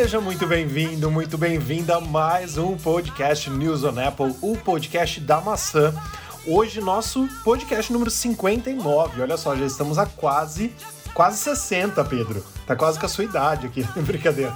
[0.00, 5.40] Seja muito bem-vindo, muito bem-vinda a mais um podcast News on Apple, o podcast da
[5.40, 5.92] maçã.
[6.46, 9.20] Hoje, nosso podcast número 59.
[9.20, 10.72] Olha só, já estamos a quase,
[11.12, 12.44] quase 60, Pedro.
[12.64, 14.54] Tá quase com a sua idade aqui, brincadeira.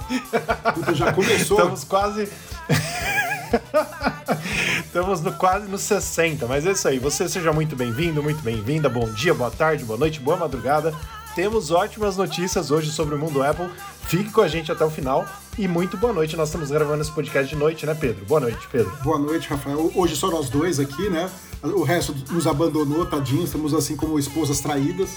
[0.73, 1.57] Puta, já começou.
[1.57, 2.29] Estamos quase.
[4.79, 6.99] Estamos no, quase nos 60, mas é isso aí.
[6.99, 8.87] Você seja muito bem-vindo, muito bem-vinda.
[8.87, 10.93] Bom dia, boa tarde, boa noite, boa madrugada.
[11.35, 13.67] Temos ótimas notícias hoje sobre o mundo Apple.
[14.03, 16.35] Fique com a gente até o final e muito boa noite.
[16.35, 18.23] Nós estamos gravando esse podcast de noite, né, Pedro?
[18.25, 18.95] Boa noite, Pedro.
[19.03, 19.91] Boa noite, Rafael.
[19.95, 21.27] Hoje só nós dois aqui, né?
[21.63, 23.43] O resto nos abandonou, tadinho.
[23.43, 25.09] Estamos assim como esposas traídas.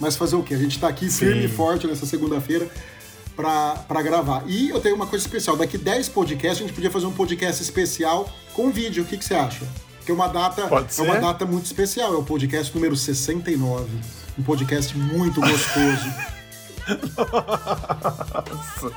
[0.00, 0.54] Mas fazer o quê?
[0.54, 1.26] A gente tá aqui Sim.
[1.26, 2.68] firme e forte nessa segunda-feira
[3.36, 4.42] para gravar.
[4.48, 5.56] E eu tenho uma coisa especial.
[5.56, 9.04] Daqui 10 podcasts, a gente podia fazer um podcast especial com vídeo.
[9.04, 9.64] O que, que você acha?
[10.04, 12.12] Que é uma data, é uma data muito especial.
[12.12, 16.34] É o podcast número 69 um podcast muito gostoso.
[18.06, 18.92] Nossa.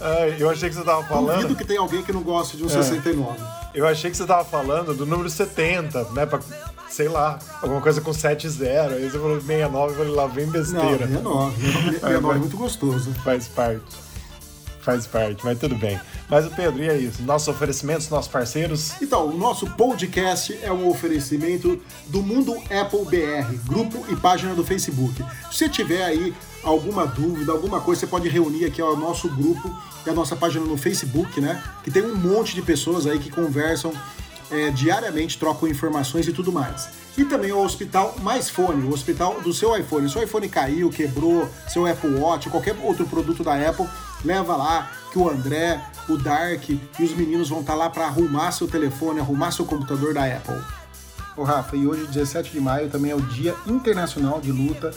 [0.00, 1.42] Ai, eu achei que você tava falando.
[1.42, 2.70] Duvido que tem alguém que não goste de um é.
[2.70, 3.38] 69.
[3.74, 6.24] Eu achei que você tava falando do número 70, né?
[6.26, 6.40] Pra,
[6.88, 8.94] sei lá, alguma coisa com 7-0.
[8.94, 11.06] Aí você falou 69, eu falei lá, vem besteira.
[11.06, 11.92] Não, 69.
[12.00, 13.12] 69 é muito gostoso.
[13.22, 14.09] Faz parte.
[14.80, 16.00] Faz parte, mas tudo bem.
[16.28, 17.12] Mas o Pedro, e aí?
[17.20, 18.92] Nossos oferecimentos, nossos parceiros?
[19.02, 24.64] Então, o nosso podcast é um oferecimento do Mundo Apple BR, grupo e página do
[24.64, 25.22] Facebook.
[25.52, 29.70] Se tiver aí alguma dúvida, alguma coisa, você pode reunir aqui ao nosso grupo
[30.06, 31.62] e a nossa página no Facebook, né?
[31.84, 33.92] Que tem um monte de pessoas aí que conversam
[34.50, 36.88] é, diariamente, trocam informações e tudo mais.
[37.16, 40.08] E também o Hospital Mais Fone, o hospital do seu iPhone.
[40.08, 43.86] Seu iPhone caiu, quebrou, seu Apple Watch, qualquer outro produto da Apple,
[44.24, 48.06] leva lá que o André, o Dark e os meninos vão estar tá lá para
[48.06, 50.60] arrumar seu telefone, arrumar seu computador da Apple.
[51.36, 54.92] Ô Rafa, e hoje, 17 de maio, também é o Dia Internacional de Luta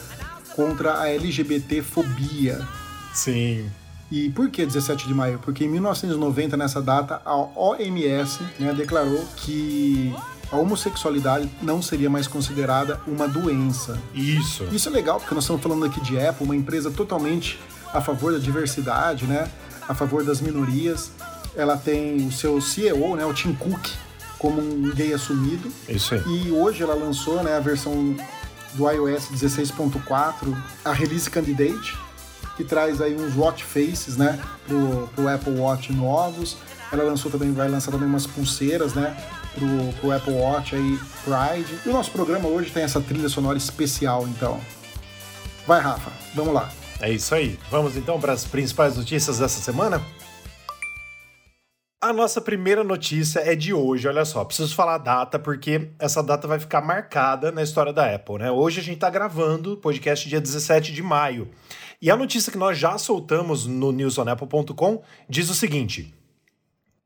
[0.56, 2.68] contra a LGBTfobia.
[3.14, 3.70] Sim.
[4.12, 5.40] E por que 17 de maio?
[5.40, 10.14] Porque em 1990, nessa data, a OMS né, declarou que
[10.52, 14.00] a homossexualidade não seria mais considerada uma doença.
[14.14, 14.66] Isso.
[14.72, 17.60] Isso é legal, porque nós estamos falando aqui de Apple, uma empresa totalmente
[17.94, 19.50] a favor da diversidade, né?
[19.88, 21.12] A favor das minorias.
[21.56, 23.88] Ela tem o seu CEO, né, o Tim Cook,
[24.40, 25.72] como um gay assumido.
[25.88, 26.24] Isso aí.
[26.26, 28.16] E hoje ela lançou, né, a versão
[28.74, 30.34] do iOS 16.4,
[30.84, 31.96] a Release Candidate,
[32.58, 36.58] que traz aí uns watch faces, né, pro, pro Apple Watch novos.
[36.92, 39.16] Ela lançou também, vai lançar também umas pulseiras, né,
[39.54, 41.80] pro, pro Apple Watch aí, Pride.
[41.86, 44.60] E o nosso programa hoje tem essa trilha sonora especial, então.
[45.68, 46.72] Vai, Rafa, vamos lá.
[47.00, 47.60] É isso aí.
[47.70, 50.02] Vamos então para as principais notícias dessa semana?
[52.04, 54.44] A nossa primeira notícia é de hoje, olha só.
[54.44, 58.52] Preciso falar a data porque essa data vai ficar marcada na história da Apple, né?
[58.52, 61.50] Hoje a gente está gravando o podcast dia 17 de maio.
[62.02, 66.14] E a notícia que nós já soltamos no newsonapple.com diz o seguinte: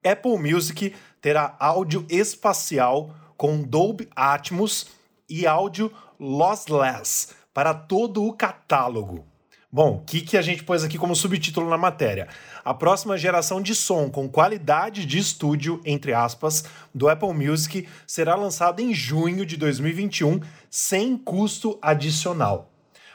[0.04, 4.88] Apple Music terá áudio espacial com Dolby Atmos
[5.30, 9.27] e áudio lossless para todo o catálogo.
[9.70, 12.30] Bom, o que, que a gente pôs aqui como subtítulo na matéria?
[12.64, 16.64] A próxima geração de som com qualidade de estúdio, entre aspas,
[16.96, 20.40] do Apple Music será lançada em junho de 2021
[20.70, 22.72] sem custo adicional.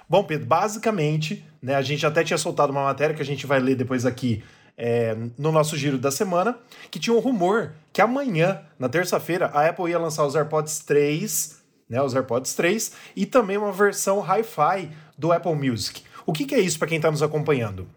[0.06, 3.58] Bom, Pedro, basicamente, né, a gente até tinha soltado uma matéria que a gente vai
[3.58, 4.44] ler depois aqui
[4.76, 6.58] é, no nosso giro da semana,
[6.90, 11.62] que tinha um rumor que amanhã, na terça-feira, a Apple ia lançar os AirPods 3,
[11.88, 16.02] né, os AirPods 3, e também uma versão Hi-Fi do Apple Music.
[16.24, 17.88] O que, que é isso para quem está nos acompanhando?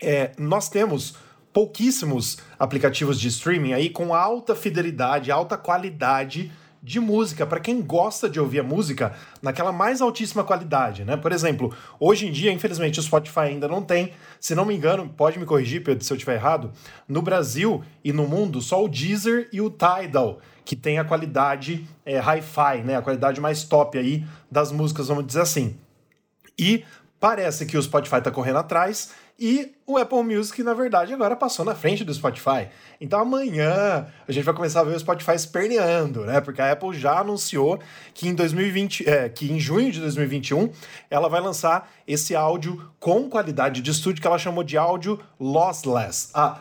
[0.00, 1.16] É, nós temos
[1.52, 8.30] pouquíssimos aplicativos de streaming aí com alta fidelidade, alta qualidade de música, para quem gosta
[8.30, 9.12] de ouvir a música
[9.42, 11.16] naquela mais altíssima qualidade, né?
[11.16, 15.08] Por exemplo, hoje em dia, infelizmente, o Spotify ainda não tem, se não me engano,
[15.08, 16.70] pode me corrigir, Pedro, se eu estiver errado,
[17.08, 21.88] no Brasil e no mundo, só o Deezer e o Tidal que tem a qualidade
[22.04, 22.94] é, hi-fi, né?
[22.94, 25.78] A qualidade mais top aí das músicas, vamos dizer assim.
[26.58, 26.84] E
[27.20, 29.10] Parece que o Spotify está correndo atrás
[29.40, 32.68] e o Apple Music, na verdade, agora passou na frente do Spotify.
[33.00, 36.40] Então amanhã a gente vai começar a ver o Spotify esperneando, né?
[36.40, 37.78] Porque a Apple já anunciou
[38.12, 40.72] que em 2020, é, que em junho de 2021
[41.08, 46.30] ela vai lançar esse áudio com qualidade de estúdio que ela chamou de áudio lossless.
[46.34, 46.58] Ah,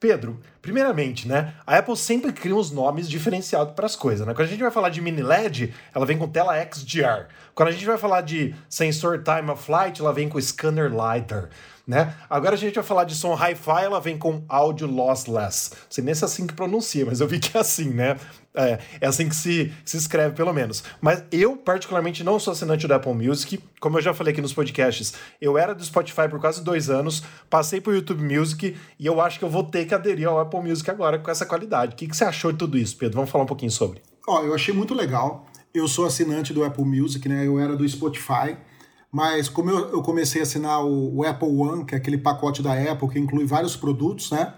[0.00, 1.52] Pedro, primeiramente, né?
[1.66, 4.32] A Apple sempre cria uns nomes diferenciados para as coisas, né?
[4.32, 7.26] Quando a gente vai falar de mini LED, ela vem com tela XDR.
[7.54, 11.50] Quando a gente vai falar de sensor time of flight, ela vem com scanner lidar,
[11.86, 12.14] né?
[12.30, 15.72] Agora a gente vai falar de som hi-fi, ela vem com áudio lossless.
[15.72, 18.16] Não sei nem se é assim que pronuncia, mas eu vi que é assim, né?
[18.54, 20.82] É, é assim que se, se escreve, pelo menos.
[21.00, 23.62] Mas eu, particularmente, não sou assinante do Apple Music.
[23.78, 27.22] Como eu já falei aqui nos podcasts, eu era do Spotify por quase dois anos,
[27.48, 30.60] passei pro YouTube Music e eu acho que eu vou ter que aderir ao Apple
[30.60, 31.94] Music agora com essa qualidade.
[31.94, 33.16] O que, que você achou de tudo isso, Pedro?
[33.16, 34.02] Vamos falar um pouquinho sobre.
[34.26, 35.46] Ó, eu achei muito legal.
[35.72, 37.46] Eu sou assinante do Apple Music, né?
[37.46, 38.56] Eu era do Spotify.
[39.12, 42.62] Mas como eu, eu comecei a assinar o, o, Apple One, que é aquele pacote
[42.62, 44.54] da Apple que inclui vários produtos, né?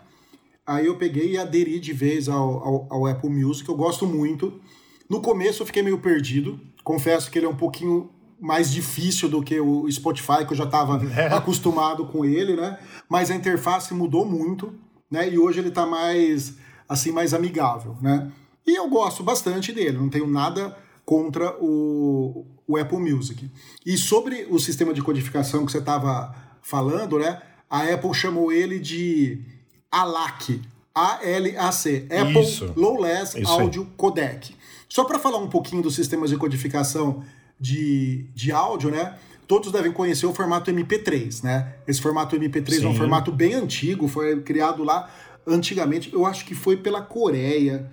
[0.66, 3.68] Aí eu peguei e aderi de vez ao, ao, ao Apple Music.
[3.68, 4.60] Eu gosto muito.
[5.08, 6.60] No começo eu fiquei meio perdido.
[6.84, 8.10] Confesso que ele é um pouquinho
[8.40, 11.32] mais difícil do que o Spotify, que eu já estava é.
[11.32, 12.78] acostumado com ele, né?
[13.08, 14.74] Mas a interface mudou muito,
[15.10, 15.28] né?
[15.28, 16.56] E hoje ele está mais
[16.88, 18.30] assim mais amigável, né?
[18.66, 23.50] E eu gosto bastante dele, não tenho nada contra o, o Apple Music.
[23.84, 27.40] E sobre o sistema de codificação que você estava falando, né?
[27.68, 29.44] A Apple chamou ele de
[29.92, 30.60] ALAC,
[30.94, 32.72] A-L-A-C, Apple Isso.
[32.74, 33.88] Lowless Isso Audio aí.
[33.96, 34.56] Codec.
[34.88, 37.22] Só para falar um pouquinho dos sistemas de codificação
[37.60, 39.16] de, de áudio, né?
[39.46, 41.74] Todos devem conhecer o formato MP3, né?
[41.86, 42.84] Esse formato MP3 Sim.
[42.86, 45.10] é um formato bem antigo, foi criado lá
[45.46, 47.90] antigamente, eu acho que foi pela Coreia.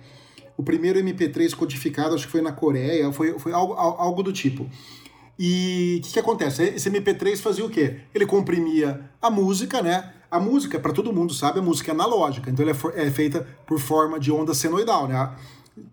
[0.56, 4.68] O primeiro MP3 codificado, acho que foi na Coreia, foi, foi algo, algo do tipo.
[5.38, 6.62] E o que, que acontece?
[6.64, 8.00] Esse MP3 fazia o quê?
[8.14, 10.12] Ele comprimia a música, né?
[10.30, 13.46] A música, para todo mundo sabe, a música é analógica, então ela é, é feita
[13.66, 15.34] por forma de onda senoidal, né?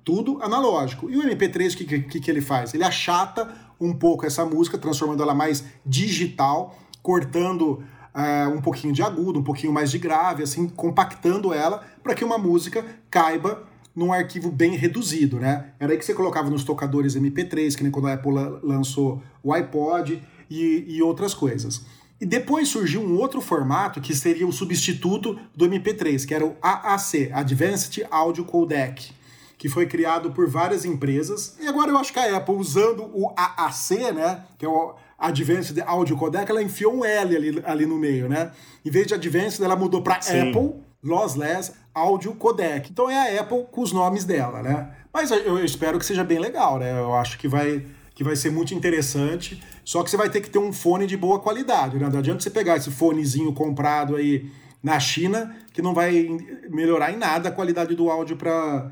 [0.04, 1.10] Tudo analógico.
[1.10, 2.74] E o MP3, o que, que, que ele faz?
[2.74, 3.50] Ele achata
[3.80, 9.44] um pouco essa música, transformando ela mais digital, cortando uh, um pouquinho de agudo, um
[9.44, 13.64] pouquinho mais de grave, assim, compactando ela para que uma música caiba
[13.96, 15.72] num arquivo bem reduzido, né?
[15.80, 18.32] Era aí que você colocava nos tocadores MP3, que nem quando a Apple
[18.62, 21.84] lançou o iPod e, e outras coisas.
[22.20, 26.56] E depois surgiu um outro formato que seria o substituto do MP3, que era o
[26.62, 29.12] AAC, Advanced Audio Codec,
[29.58, 31.56] que foi criado por várias empresas.
[31.60, 35.80] E agora eu acho que a Apple, usando o AAC, né, que é o Advanced
[35.86, 38.52] Audio Codec, ela enfiou um L ali, ali no meio, né?
[38.86, 42.92] Em vez de Advanced, ela mudou para Apple Lossless Audio Codec.
[42.92, 44.92] Então é a Apple com os nomes dela, né?
[45.12, 47.00] Mas eu espero que seja bem legal, né?
[47.00, 49.62] Eu acho que vai, que vai ser muito interessante.
[49.88, 52.10] Só que você vai ter que ter um fone de boa qualidade, né?
[52.10, 54.52] Não adianta você pegar esse fonezinho comprado aí
[54.84, 56.28] na China, que não vai
[56.70, 58.92] melhorar em nada a qualidade do áudio para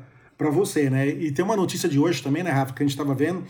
[0.50, 1.06] você, né?
[1.06, 3.44] E tem uma notícia de hoje também, né, Rafa, que a gente estava vendo,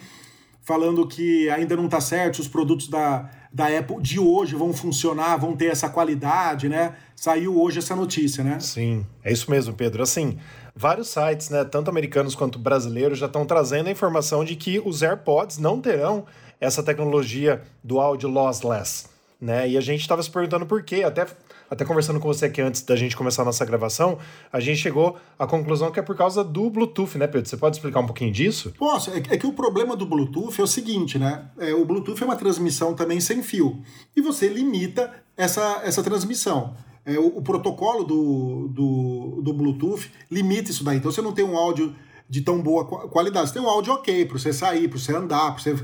[0.60, 5.37] falando que ainda não está certo, os produtos da, da Apple de hoje vão funcionar,
[5.37, 6.96] vão ter essa qualidade, né?
[7.14, 8.58] Saiu hoje essa notícia, né?
[8.58, 10.02] Sim, é isso mesmo, Pedro.
[10.02, 10.37] Assim,
[10.75, 15.00] vários sites, né, tanto americanos quanto brasileiros, já estão trazendo a informação de que os
[15.00, 16.26] AirPods não terão
[16.61, 19.06] essa tecnologia do áudio lossless,
[19.41, 19.69] né?
[19.69, 21.26] E a gente estava se perguntando por quê, até
[21.70, 24.19] até conversando com você aqui antes da gente começar a nossa gravação,
[24.53, 27.49] a gente chegou à conclusão que é por causa do Bluetooth, né, Pedro?
[27.49, 28.73] Você pode explicar um pouquinho disso?
[28.79, 29.11] Posso.
[29.11, 31.47] É, é que o problema do Bluetooth é o seguinte, né?
[31.58, 33.82] É, o Bluetooth é uma transmissão também sem fio.
[34.14, 36.76] E você limita essa, essa transmissão.
[37.05, 40.98] É, o, o, protocolo do, do, do Bluetooth limita isso daí.
[40.98, 41.94] Então você não tem um áudio
[42.29, 43.48] de tão boa qualidade.
[43.48, 45.77] Você tem um áudio ok para você sair, para você andar, para você,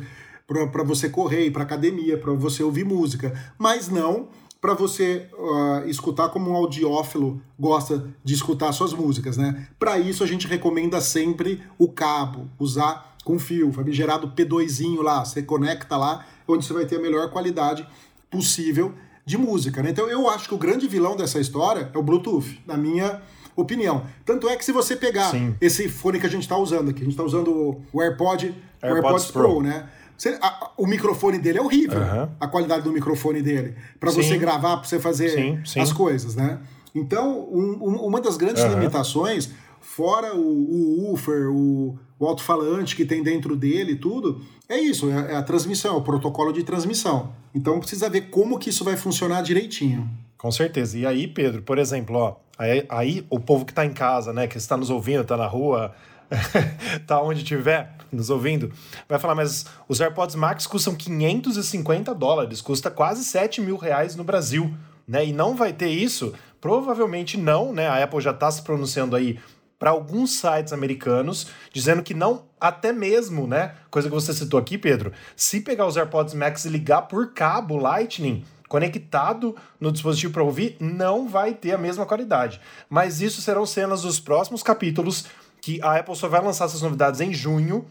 [0.46, 3.32] pra, você correr, para academia, para você ouvir música.
[3.58, 4.28] Mas não
[4.60, 9.66] para você uh, escutar como um audiófilo gosta de escutar suas músicas, né?
[9.76, 15.42] Para isso a gente recomenda sempre o cabo, usar com fio, famigerado P2zinho lá, você
[15.42, 17.84] conecta lá, onde você vai ter a melhor qualidade
[18.30, 18.94] possível
[19.26, 19.90] de música, né?
[19.90, 23.20] Então eu acho que o grande vilão dessa história é o Bluetooth, na minha
[23.56, 24.06] opinião.
[24.24, 25.56] Tanto é que se você pegar Sim.
[25.60, 28.62] esse fone que a gente está usando aqui, a gente está usando o AirPod, AirPods,
[28.82, 29.88] o AirPods Pro, Pro né?
[30.22, 32.28] Você, a, o microfone dele é horrível, uhum.
[32.38, 35.80] a qualidade do microfone dele, para você gravar, para você fazer sim, sim.
[35.80, 36.60] as coisas, né?
[36.94, 38.70] Então, um, um, uma das grandes uhum.
[38.70, 39.50] limitações,
[39.80, 45.32] fora o, o woofer, o, o alto-falante que tem dentro dele tudo, é isso, é,
[45.32, 47.32] é a transmissão, é o protocolo de transmissão.
[47.52, 50.08] Então precisa ver como que isso vai funcionar direitinho.
[50.38, 50.96] Com certeza.
[50.96, 54.46] E aí, Pedro, por exemplo, ó, aí, aí o povo que está em casa, né,
[54.46, 55.92] que está nos ouvindo, está na rua,
[57.06, 58.72] tá onde tiver nos ouvindo,
[59.08, 64.24] vai falar, mas os AirPods Max custam 550 dólares, custa quase 7 mil reais no
[64.24, 64.72] Brasil,
[65.08, 65.24] né?
[65.24, 66.34] E não vai ter isso?
[66.60, 67.88] Provavelmente não, né?
[67.88, 69.38] A Apple já está se pronunciando aí
[69.78, 73.74] para alguns sites americanos, dizendo que não, até mesmo, né?
[73.90, 77.76] Coisa que você citou aqui, Pedro, se pegar os AirPods Max e ligar por cabo
[77.76, 82.60] Lightning, conectado no dispositivo para ouvir, não vai ter a mesma qualidade.
[82.88, 85.26] Mas isso serão cenas dos próximos capítulos
[85.62, 87.86] que a Apple só vai lançar essas novidades em junho,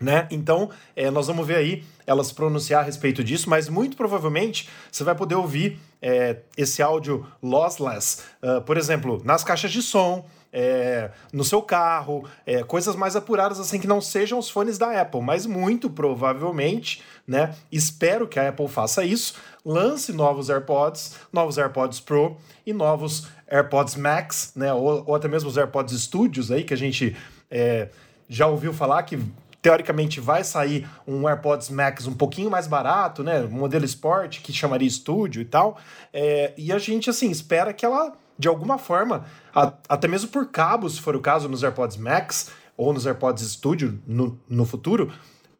[0.00, 0.28] né?
[0.30, 5.02] Então, é, nós vamos ver aí elas pronunciar a respeito disso, mas muito provavelmente você
[5.02, 10.24] vai poder ouvir é, esse áudio lossless, uh, por exemplo, nas caixas de som,
[10.56, 15.00] é, no seu carro, é, coisas mais apuradas assim que não sejam os fones da
[15.00, 17.56] Apple, mas muito provavelmente, né?
[17.72, 19.34] Espero que a Apple faça isso,
[19.64, 24.72] lance novos AirPods, novos AirPods Pro e novos AirPods Max, né?
[24.72, 27.16] Ou, ou até mesmo os AirPods Studios aí que a gente
[27.48, 27.88] é,
[28.28, 29.16] já ouviu falar que
[29.62, 33.42] teoricamente vai sair um AirPods Max um pouquinho mais barato, né?
[33.42, 35.78] Um modelo Sport que chamaria Studio e tal.
[36.12, 40.48] É, e a gente, assim, espera que ela, de alguma forma, a, até mesmo por
[40.50, 45.12] cabo, se for o caso, nos AirPods Max ou nos AirPods Studio no, no futuro,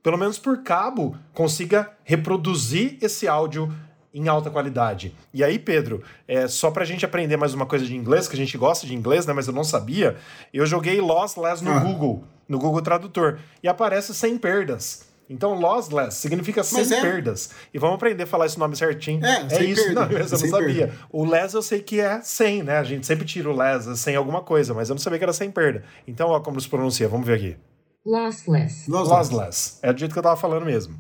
[0.03, 3.73] pelo menos por cabo, consiga reproduzir esse áudio
[4.15, 5.15] em alta qualidade.
[5.33, 8.39] E aí, Pedro, é, só pra gente aprender mais uma coisa de inglês, que a
[8.39, 9.33] gente gosta de inglês, né?
[9.33, 10.17] Mas eu não sabia,
[10.53, 11.81] eu joguei Lossless no ah.
[11.81, 13.39] Google no Google Tradutor.
[13.63, 15.07] E aparece sem perdas.
[15.29, 17.01] Então, lossless significa sem é.
[17.01, 17.51] perdas.
[17.73, 19.25] E vamos aprender a falar esse nome certinho.
[19.25, 19.85] É, é isso.
[19.95, 20.07] Perda.
[20.07, 20.89] Não, eu não sabia.
[20.89, 21.03] Perda.
[21.11, 22.77] O less eu sei que é sem, né?
[22.77, 25.33] A gente sempre tira o less sem alguma coisa, mas eu não sabia que era
[25.33, 25.83] sem perda.
[26.07, 27.09] Então, ó, como se pronuncia.
[27.09, 27.57] Vamos ver aqui.
[28.05, 28.91] Lossless.
[28.91, 29.33] Lossless.
[29.33, 29.79] lossless.
[29.83, 30.95] É do jeito que eu tava falando mesmo.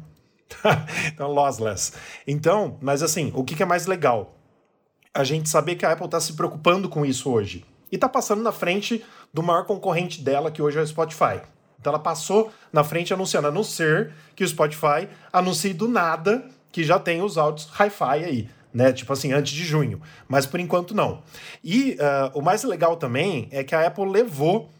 [1.12, 1.92] então, lossless.
[2.26, 4.36] Então, mas assim, o que, que é mais legal?
[5.12, 7.64] A gente saber que a Apple está se preocupando com isso hoje.
[7.90, 11.40] E está passando na frente do maior concorrente dela, que hoje é o Spotify.
[11.78, 16.44] Então ela passou na frente anunciando, a não ser que o Spotify anuncie do nada
[16.72, 18.92] que já tem os áudios hi-fi aí, né?
[18.92, 20.00] Tipo assim, antes de junho.
[20.26, 21.22] Mas por enquanto não.
[21.62, 24.70] E uh, o mais legal também é que a Apple levou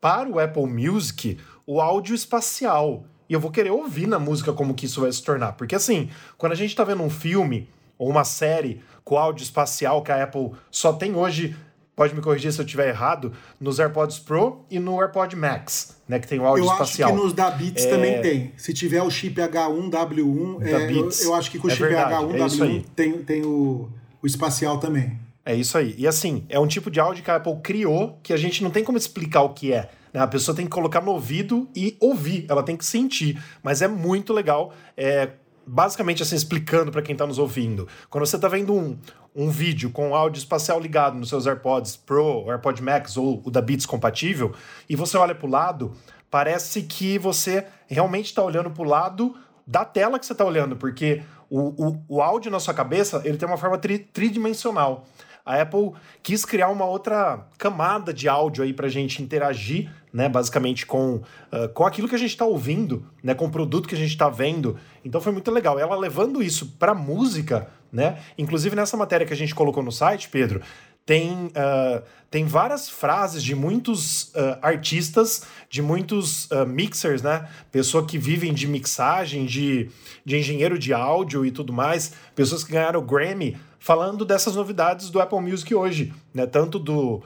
[0.00, 3.04] para o Apple Music o áudio espacial.
[3.28, 5.52] E eu vou querer ouvir na música como que isso vai se tornar.
[5.52, 10.02] Porque assim, quando a gente está vendo um filme ou uma série com áudio espacial
[10.02, 11.56] que a Apple só tem hoje
[11.94, 16.18] pode me corrigir se eu estiver errado, nos AirPods Pro e no AirPod Max, né,
[16.18, 17.10] que tem o áudio eu espacial.
[17.10, 17.90] Eu acho que nos da Beats é...
[17.90, 18.52] também tem.
[18.56, 20.92] Se tiver o chip H1W1, é.
[20.92, 23.88] Eu, eu, acho que com o é chip H1W1 é tem, tem o,
[24.20, 25.18] o espacial também.
[25.46, 25.94] É isso aí.
[25.98, 28.70] E assim, é um tipo de áudio que a Apple criou que a gente não
[28.70, 29.90] tem como explicar o que é.
[30.14, 30.20] Né?
[30.20, 33.42] A pessoa tem que colocar no ouvido e ouvir, ela tem que sentir.
[33.62, 34.72] Mas é muito legal.
[34.96, 35.30] É,
[35.66, 37.88] basicamente assim, explicando para quem está nos ouvindo.
[38.08, 38.96] Quando você está vendo um,
[39.34, 43.60] um vídeo com áudio espacial ligado nos seus AirPods Pro, AirPod Max ou o da
[43.60, 44.54] Beats compatível,
[44.88, 45.92] e você olha para o lado,
[46.30, 49.34] parece que você realmente está olhando para o lado
[49.66, 53.38] da tela que você está olhando, porque o, o, o áudio na sua cabeça ele
[53.38, 55.06] tem uma forma tri, tridimensional.
[55.44, 60.28] A Apple quis criar uma outra camada de áudio aí para a gente interagir, né,
[60.28, 63.94] basicamente com, uh, com aquilo que a gente está ouvindo, né, com o produto que
[63.94, 64.78] a gente está vendo.
[65.04, 65.78] Então foi muito legal.
[65.78, 68.18] Ela levando isso para música né?
[68.36, 70.60] Inclusive nessa matéria que a gente colocou no site, Pedro,
[71.06, 77.48] tem, uh, tem várias frases de muitos uh, artistas, de muitos uh, mixers, né?
[77.70, 79.90] Pessoas que vivem de mixagem, de,
[80.24, 85.10] de engenheiro de áudio e tudo mais, pessoas que ganharam o Grammy, falando dessas novidades
[85.10, 86.46] do Apple Music hoje, né?
[86.46, 87.22] Tanto do,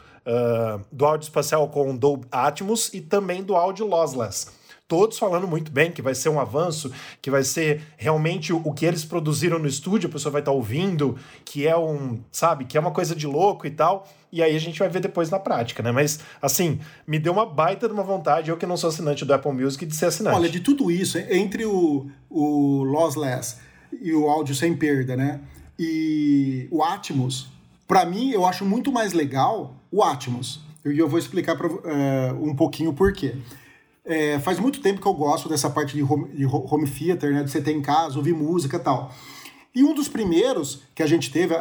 [0.91, 5.93] do áudio espacial com Dolby Atmos e também do áudio lossless todos falando muito bem
[5.93, 10.09] que vai ser um avanço, que vai ser realmente o, que eles produziram no estúdio,
[10.09, 13.27] a pessoa vai estar tá ouvindo, que é um, sabe, que é uma coisa de
[13.27, 14.09] louco e tal.
[14.33, 15.93] E aí a gente vai ver depois na prática, né?
[15.93, 19.35] Mas, assim, me deu uma baita de uma vontade, eu que não sou assinante do
[19.35, 20.37] Apple Music, de ser assinante.
[20.37, 23.57] Olha, de tudo isso, entre o, o lossless
[23.93, 25.39] e o áudio sem perda, né?
[25.79, 27.49] E o Atmos,
[27.87, 30.61] para mim, eu acho muito mais legal o Atmos.
[30.85, 33.37] E eu vou explicar pra, uh, um pouquinho por quê.
[34.05, 37.43] É, faz muito tempo que eu gosto dessa parte de home, de home theater, né?
[37.43, 39.13] De você ter em casa, ouvir música e tal.
[39.75, 41.55] E um dos primeiros que a gente teve,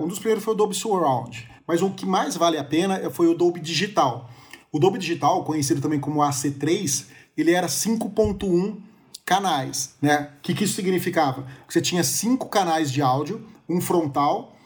[0.00, 1.48] um dos primeiros foi o Dolby Surround.
[1.66, 4.30] Mas o que mais vale a pena foi o Dolby Digital.
[4.70, 8.76] O Dolby Digital, conhecido também como AC3, ele era 5.1
[9.30, 10.28] canais, né?
[10.38, 11.46] O que, que isso significava?
[11.68, 14.56] Você tinha cinco canais de áudio, um frontal,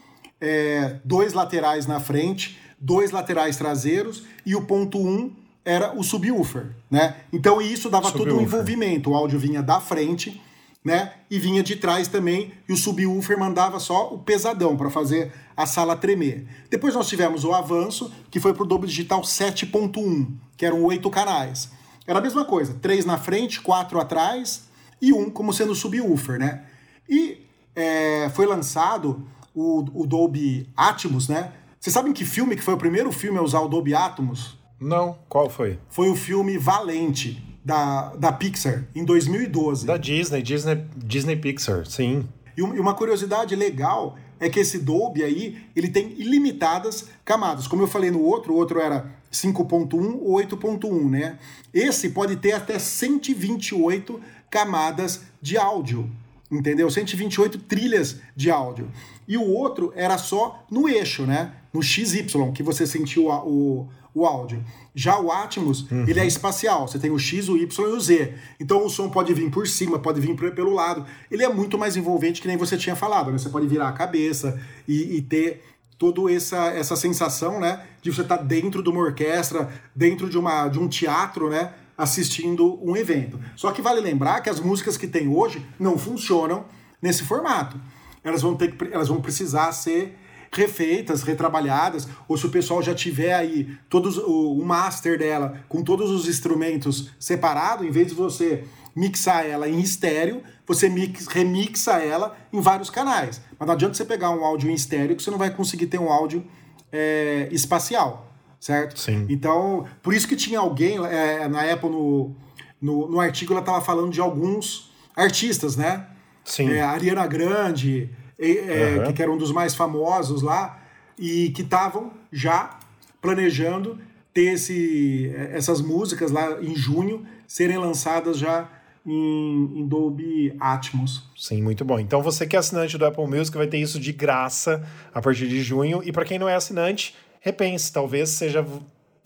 [0.41, 5.31] é, dois laterais na frente, dois laterais traseiros e o ponto 1 um
[5.63, 7.15] era o subwoofer, né?
[7.31, 8.31] Então isso dava subwoofer.
[8.33, 9.11] todo um envolvimento.
[9.11, 10.41] O áudio vinha da frente,
[10.83, 11.13] né?
[11.29, 15.67] E vinha de trás também, e o subwoofer mandava só o pesadão para fazer a
[15.67, 16.43] sala tremer.
[16.71, 21.07] Depois nós tivemos o avanço, que foi para o Dolby Digital 7.1, que eram oito
[21.11, 21.69] canais.
[22.07, 24.67] Era a mesma coisa, três na frente, quatro atrás
[25.01, 26.63] e um como sendo subwoofer, né?
[27.09, 27.45] E
[27.75, 31.51] é, foi lançado o, o Dolby Atmos, né?
[31.79, 34.57] Vocês sabem que filme que foi o primeiro filme a usar o Dolby Atmos?
[34.79, 35.79] Não, qual foi?
[35.89, 39.87] Foi o filme Valente, da, da Pixar, em 2012.
[39.87, 42.27] Da Disney, Disney, Disney Pixar, sim.
[42.55, 47.67] E uma curiosidade legal é que esse Dolby aí, ele tem ilimitadas camadas.
[47.67, 51.39] Como eu falei no outro, o outro era 5.1 ou 8.1, né?
[51.73, 56.09] Esse pode ter até 128 camadas de áudio,
[56.51, 56.89] entendeu?
[56.89, 58.89] 128 trilhas de áudio.
[59.27, 61.53] E o outro era só no eixo, né?
[61.73, 64.63] No XY, que você sentiu a, o, o áudio.
[64.95, 66.05] Já o Atmos, uhum.
[66.07, 66.87] ele é espacial.
[66.87, 68.33] Você tem o X, o Y e o Z.
[68.57, 71.05] Então o som pode vir por cima, pode vir pelo lado.
[71.29, 73.37] Ele é muito mais envolvente que nem você tinha falado, né?
[73.37, 75.61] Você pode virar a cabeça e, e ter
[75.97, 77.85] toda essa, essa sensação, né?
[78.01, 81.73] De você estar tá dentro de uma orquestra, dentro de, uma, de um teatro, né?
[81.97, 83.37] Assistindo um evento.
[83.55, 86.65] Só que vale lembrar que as músicas que tem hoje não funcionam
[87.01, 87.79] nesse formato.
[88.23, 90.17] Elas vão, ter que, elas vão precisar ser
[90.55, 95.83] refeitas, retrabalhadas, ou se o pessoal já tiver aí todos o, o master dela com
[95.83, 98.63] todos os instrumentos separado, em vez de você
[98.95, 103.41] mixar ela em estéreo, você mix, remixa ela em vários canais.
[103.59, 105.99] Mas não adianta você pegar um áudio em estéreo que você não vai conseguir ter
[105.99, 106.45] um áudio
[106.91, 108.97] é, espacial, certo?
[108.97, 109.25] Sim.
[109.29, 112.33] Então, por isso que tinha alguém é, na Apple no,
[112.81, 116.07] no, no artigo ela estava falando de alguns artistas, né?
[116.45, 116.71] Sim.
[116.71, 118.09] É, Ariana Grande,
[118.39, 119.13] é, uhum.
[119.13, 120.81] que era um dos mais famosos lá,
[121.17, 122.77] e que estavam já
[123.21, 123.97] planejando
[124.33, 128.69] ter esse, essas músicas lá em junho serem lançadas já
[129.05, 131.23] em, em, Dolby Atmos.
[131.37, 131.99] Sim, muito bom.
[131.99, 135.47] Então você que é assinante do Apple Music vai ter isso de graça a partir
[135.47, 136.01] de junho.
[136.03, 137.93] E para quem não é assinante, repense.
[137.93, 138.65] Talvez seja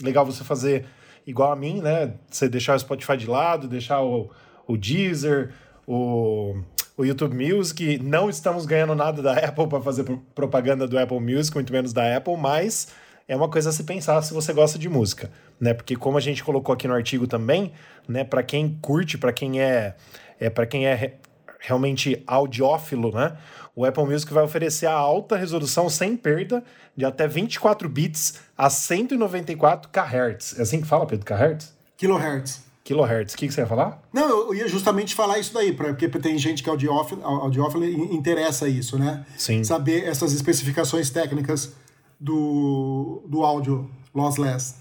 [0.01, 0.86] legal você fazer
[1.25, 2.13] igual a mim, né?
[2.30, 4.30] Você deixar o Spotify de lado, deixar o,
[4.68, 5.54] o Deezer,
[5.88, 6.62] o
[7.00, 7.98] o YouTube Music.
[8.03, 10.03] Não estamos ganhando nada da Apple para fazer
[10.36, 12.89] propaganda do Apple Music, muito menos da Apple, mas
[13.25, 15.74] é uma coisa a se pensar se você gosta de música, né?
[15.74, 17.72] Porque como a gente colocou aqui no artigo também,
[18.06, 19.96] né, para quem curte, para quem é,
[20.38, 21.13] é para quem é
[21.62, 23.38] realmente audiófilo, né?
[23.74, 26.62] O Apple Music vai oferecer a alta resolução sem perda
[26.98, 30.59] de até 24 bits a 194 kHz.
[30.59, 31.25] É assim que fala, Pedro?
[31.25, 31.74] KHz?
[31.96, 33.36] Kilohertz kilohertz.
[33.36, 34.02] O que, que, você ia falar?
[34.12, 38.16] Não, eu ia justamente falar isso daí, porque tem gente que é audiófilo, audiófilo e
[38.16, 39.24] interessa isso, né?
[39.38, 39.64] Sim.
[39.64, 41.74] Saber essas especificações técnicas
[42.20, 44.75] do, do áudio lossless.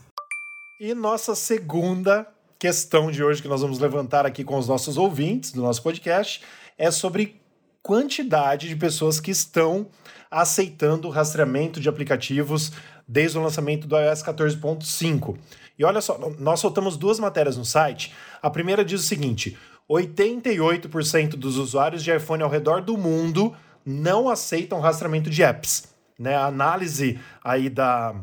[0.81, 2.27] E nossa segunda
[2.59, 6.43] questão de hoje que nós vamos levantar aqui com os nossos ouvintes do nosso podcast
[6.79, 7.39] é sobre
[7.83, 9.87] quantidade de pessoas que estão
[10.31, 12.73] aceitando o rastreamento de aplicativos
[13.07, 15.37] desde o lançamento do iOS 14.5.
[15.79, 18.13] E olha só, nós soltamos duas matérias no site.
[18.43, 19.57] A primeira diz o seguinte:
[19.89, 25.89] 88% dos usuários de iPhone ao redor do mundo não aceitam rastreamento de apps.
[26.19, 26.35] Né?
[26.35, 28.15] A análise aí da,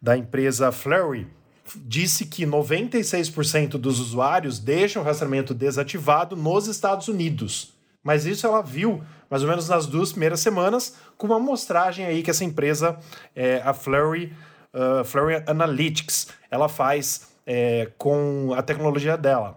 [0.00, 1.26] da empresa Flurry
[1.74, 7.74] disse que 96% dos usuários deixam o rastreamento desativado nos Estados Unidos.
[8.04, 12.22] Mas isso ela viu mais ou menos nas duas primeiras semanas com uma amostragem aí
[12.22, 12.96] que essa empresa,
[13.34, 14.32] é, a Flurry,
[14.76, 19.56] uh, Flurry Analytics, ela faz é, com a tecnologia dela.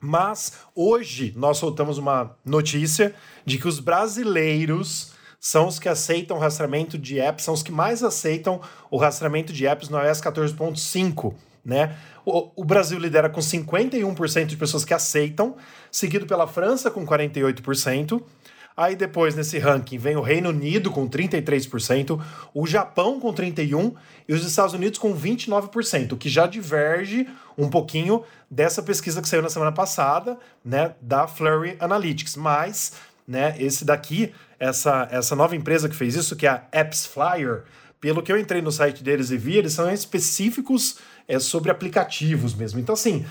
[0.00, 6.40] Mas hoje nós soltamos uma notícia de que os brasileiros são os que aceitam o
[6.40, 11.34] rastreamento de apps, são os que mais aceitam o rastreamento de apps no iOS 14.5,
[11.64, 11.96] né?
[12.24, 15.56] O, o, Brasil lidera com 51% de pessoas que aceitam,
[15.90, 18.22] seguido pela França com 48%,
[18.80, 22.18] Aí depois, nesse ranking, vem o Reino Unido com 33%,
[22.54, 23.94] o Japão com 31%
[24.26, 29.28] e os Estados Unidos com 29%, o que já diverge um pouquinho dessa pesquisa que
[29.28, 32.36] saiu na semana passada, né, da Flurry Analytics.
[32.36, 32.94] Mas,
[33.28, 37.64] né, esse daqui, essa, essa nova empresa que fez isso, que é a Apps Flyer,
[38.00, 40.96] pelo que eu entrei no site deles e vi, eles são específicos
[41.28, 42.80] é, sobre aplicativos mesmo.
[42.80, 43.26] Então, assim,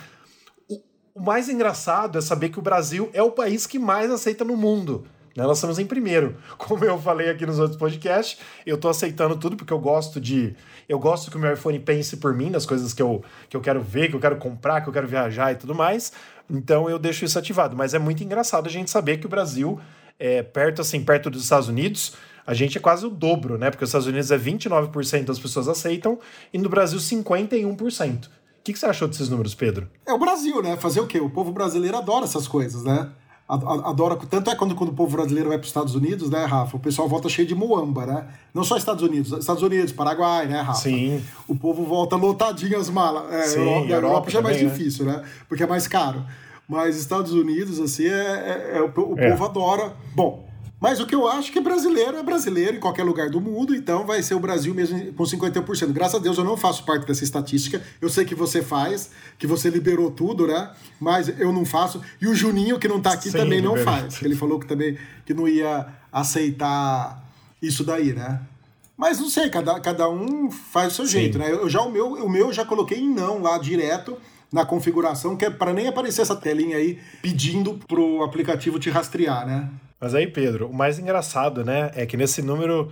[0.69, 0.79] o,
[1.15, 4.55] o mais engraçado é saber que o Brasil é o país que mais aceita no
[4.55, 5.07] mundo.
[5.35, 5.43] Né?
[5.43, 6.35] Nós estamos em primeiro.
[6.57, 10.55] Como eu falei aqui nos outros podcasts, eu estou aceitando tudo porque eu gosto de.
[10.87, 13.61] Eu gosto que o meu iPhone pense por mim nas coisas que eu, que eu
[13.61, 16.11] quero ver, que eu quero comprar, que eu quero viajar e tudo mais.
[16.49, 17.75] Então eu deixo isso ativado.
[17.75, 19.79] Mas é muito engraçado a gente saber que o Brasil,
[20.17, 22.13] é perto assim, perto dos Estados Unidos,
[22.45, 23.69] a gente é quase o dobro, né?
[23.69, 26.17] Porque os Estados Unidos é 29% das pessoas aceitam
[26.51, 28.25] e no Brasil 51%.
[28.25, 28.29] O
[28.63, 29.87] que, que você achou desses números, Pedro?
[30.05, 30.75] É o Brasil, né?
[30.75, 31.19] Fazer o quê?
[31.19, 33.09] O povo brasileiro adora essas coisas, né?
[33.49, 34.15] Adora.
[34.15, 36.77] Tanto é quando, quando o povo brasileiro vai para os Estados Unidos, né, Rafa?
[36.77, 38.27] O pessoal volta cheio de muamba, né?
[38.53, 40.81] Não só Estados Unidos, Estados Unidos, Paraguai, né, Rafa?
[40.81, 41.23] Sim.
[41.47, 43.33] O povo volta lotadinho as malas.
[43.33, 44.69] É, Sim, Europa, Europa, Europa já é mais né?
[44.69, 45.23] difícil, né?
[45.47, 46.23] Porque é mais caro.
[46.67, 49.31] Mas Estados Unidos, assim, é, é, é o, o é.
[49.31, 49.93] povo adora.
[50.13, 50.48] Bom,
[50.79, 54.05] mas o que eu acho que brasileiro é brasileiro em qualquer lugar do mundo, então
[54.05, 55.91] vai ser o Brasil mesmo com 51%.
[55.91, 57.81] Graças a Deus eu não faço parte dessa estatística.
[58.01, 60.71] Eu sei que você faz, que você liberou tudo, né?
[60.99, 62.01] Mas eu não faço.
[62.21, 64.21] E o Juninho, que não tá aqui, Sim, também não faz.
[64.21, 67.23] Ele falou que também que não ia aceitar
[67.61, 68.39] isso daí, né?
[68.95, 71.11] Mas não sei, cada, cada um faz o seu Sim.
[71.11, 71.51] jeito, né?
[71.51, 74.17] Eu já o meu, o meu eu já coloquei em não lá direto
[74.51, 79.45] na configuração, que é para nem aparecer essa telinha aí pedindo pro aplicativo te rastrear,
[79.45, 79.69] né?
[79.99, 82.91] Mas aí, Pedro, o mais engraçado, né, é que nesse número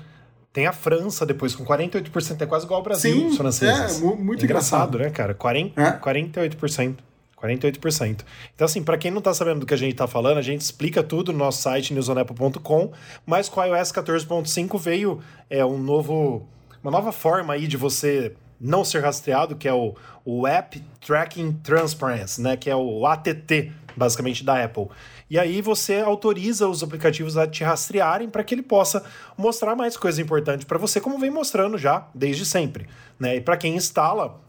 [0.54, 3.98] Tem a França depois com 48%, é quase igual ao Brasil, Sim, os franceses.
[3.98, 4.98] é, mu- muito engraçado.
[4.98, 5.34] né, cara?
[5.36, 5.91] 40, É.
[6.00, 6.96] 48%.
[7.39, 8.26] 48%.
[8.56, 10.62] Então, assim, para quem não tá sabendo do que a gente tá falando, a gente
[10.62, 12.91] explica tudo no nosso site, newsonapple.com,
[13.26, 16.48] mas com a iOS 14.5 veio é, um novo,
[16.82, 19.93] uma nova forma aí de você não ser rastreado, que é o,
[20.26, 24.88] o App Tracking Transparency, né, que é o ATT, basicamente, da Apple.
[25.30, 29.04] E aí você autoriza os aplicativos a te rastrearem para que ele possa
[29.38, 32.88] mostrar mais coisa importante para você, como vem mostrando já desde sempre.
[33.20, 33.38] Né?
[33.38, 34.40] E para quem instala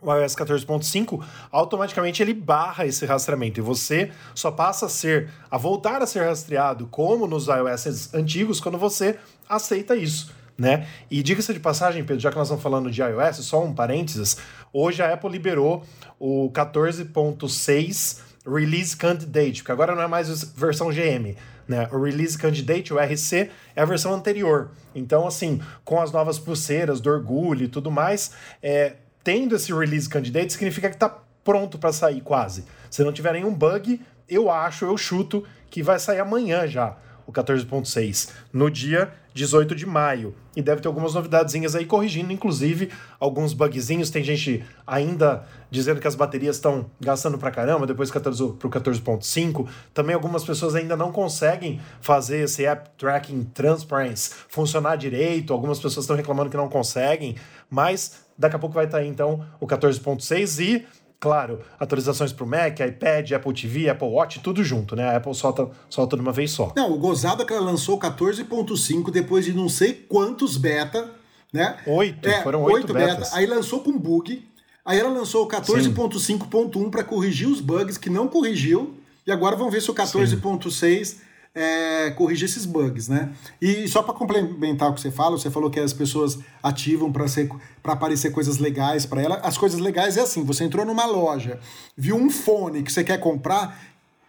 [0.00, 5.56] o iOS 14.5, automaticamente ele barra esse rastreamento e você só passa a ser a
[5.56, 10.86] voltar a ser rastreado como nos iOS antigos quando você aceita isso, né?
[11.10, 14.36] E diga-se de passagem, Pedro, já que nós estamos falando de iOS, só um parênteses,
[14.72, 15.82] hoje a Apple liberou
[16.18, 21.88] o 14.6 Release Candidate, porque agora não é mais versão GM, né?
[21.90, 24.70] O Release Candidate, o RC, é a versão anterior.
[24.94, 30.08] Então, assim, com as novas pulseiras do orgulho e tudo mais, é, tendo esse release
[30.08, 31.08] candidate, significa que está
[31.42, 32.64] pronto para sair quase.
[32.90, 37.32] Se não tiver nenhum bug, eu acho, eu chuto que vai sair amanhã já, o
[37.32, 40.34] 14.6, no dia 18 de maio.
[40.54, 44.08] E deve ter algumas novidadezinhas aí corrigindo, inclusive alguns bugzinhos.
[44.08, 49.68] Tem gente ainda dizendo que as baterias estão gastando pra caramba depois que pro 14.5.
[49.92, 55.52] Também algumas pessoas ainda não conseguem fazer esse App Tracking Transparency funcionar direito.
[55.52, 57.34] Algumas pessoas estão reclamando que não conseguem,
[57.68, 60.86] mas daqui a pouco vai estar aí então o 14.6 e
[61.24, 65.04] Claro, atualizações para o Mac, iPad, Apple TV, Apple Watch, tudo junto, né?
[65.04, 66.70] A Apple solta, solta de uma vez só.
[66.76, 71.10] Não, o gozado é que ela lançou o 14.5 depois de não sei quantos beta,
[71.50, 71.78] né?
[71.86, 73.32] Oito, É, foram oito, betas.
[73.32, 74.46] Aí lançou com bug.
[74.84, 78.94] Aí ela lançou o 14.5.1 para corrigir os bugs que não corrigiu.
[79.26, 81.16] E agora vamos ver se o 14.6
[81.54, 83.32] é, corrige esses bugs, né?
[83.62, 87.92] E só para complementar o que você fala, você falou que as pessoas ativam para
[87.92, 89.36] aparecer coisas legais para ela.
[89.36, 91.60] As coisas legais é assim, você entrou numa loja,
[91.96, 93.80] viu um fone que você quer comprar,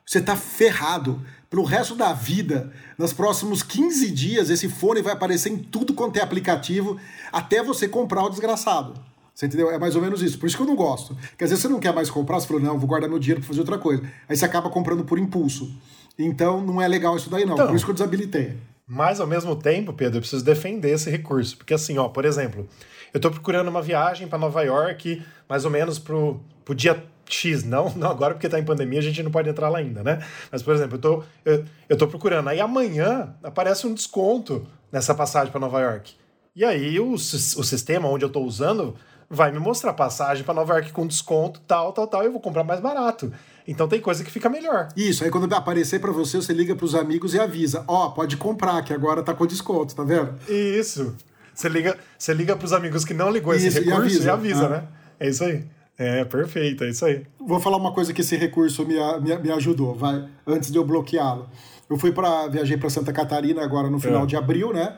[0.06, 1.22] você tá ferrado.
[1.50, 6.18] Pro resto da vida, nos próximos 15 dias, esse fone vai aparecer em tudo quanto
[6.18, 7.00] é aplicativo,
[7.32, 8.94] até você comprar o desgraçado.
[9.34, 9.70] Você entendeu?
[9.70, 10.38] É mais ou menos isso.
[10.38, 11.16] Por isso que eu não gosto.
[11.16, 13.42] Porque às vezes você não quer mais comprar, você falou, não, vou guardar meu dinheiro
[13.42, 14.04] para fazer outra coisa.
[14.28, 15.74] Aí você acaba comprando por impulso.
[16.18, 17.54] Então não é legal isso daí, não.
[17.54, 18.58] Então, por isso que eu desabilitei.
[18.88, 21.58] Mas ao mesmo tempo, Pedro, eu preciso defender esse recurso.
[21.58, 22.68] Porque assim, ó, por exemplo,
[23.14, 27.64] eu tô procurando uma viagem para Nova York, mais ou menos pro, pro dia X,
[27.64, 30.24] não, não agora porque tá em pandemia, a gente não pode entrar lá ainda, né?
[30.52, 32.48] Mas, por exemplo, eu tô, eu, eu tô procurando.
[32.50, 36.14] Aí amanhã aparece um desconto nessa passagem para Nova York.
[36.56, 38.96] E aí o, o sistema onde eu tô usando
[39.30, 42.40] vai me mostrar passagem para Nova York com desconto, tal, tal, tal, e eu vou
[42.40, 43.34] comprar mais barato.
[43.68, 44.90] Então tem coisa que fica melhor.
[44.96, 48.38] Isso, aí quando aparecer para você, você liga pros amigos e avisa: Ó, oh, pode
[48.38, 50.36] comprar, que agora tá com desconto, tá vendo?
[50.48, 51.16] Isso.
[51.54, 54.28] Você liga, você liga pros amigos que não ligou esse Isso, e recurso avisa.
[54.28, 54.70] e avisa, Ah.
[54.70, 54.84] né?
[55.20, 55.64] É isso aí.
[55.98, 57.26] É, perfeito, é isso aí.
[57.40, 60.84] Vou falar uma coisa que esse recurso me, me, me ajudou, vai, antes de eu
[60.84, 61.50] bloqueá-lo.
[61.90, 64.26] Eu fui para viajei para Santa Catarina agora no final É.
[64.26, 64.98] de abril, né?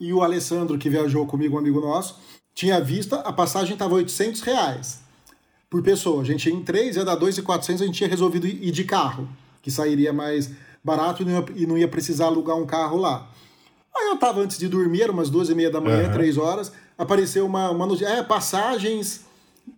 [0.00, 2.18] E o Alessandro, que viajou comigo, um amigo nosso,
[2.54, 5.00] tinha vista, a passagem estava 800 reais
[5.70, 6.22] por pessoa.
[6.22, 9.28] A gente ia em três, ia dar 2,400, a gente tinha resolvido ir de carro,
[9.62, 10.50] que sairia mais
[10.82, 11.22] barato
[11.54, 13.28] e não ia, precisar alugar um carro lá.
[13.94, 16.12] Aí eu tava antes de dormir, eram umas duas e meia da manhã, Aham.
[16.12, 19.26] três horas, apareceu uma, uma notícia, é, passagens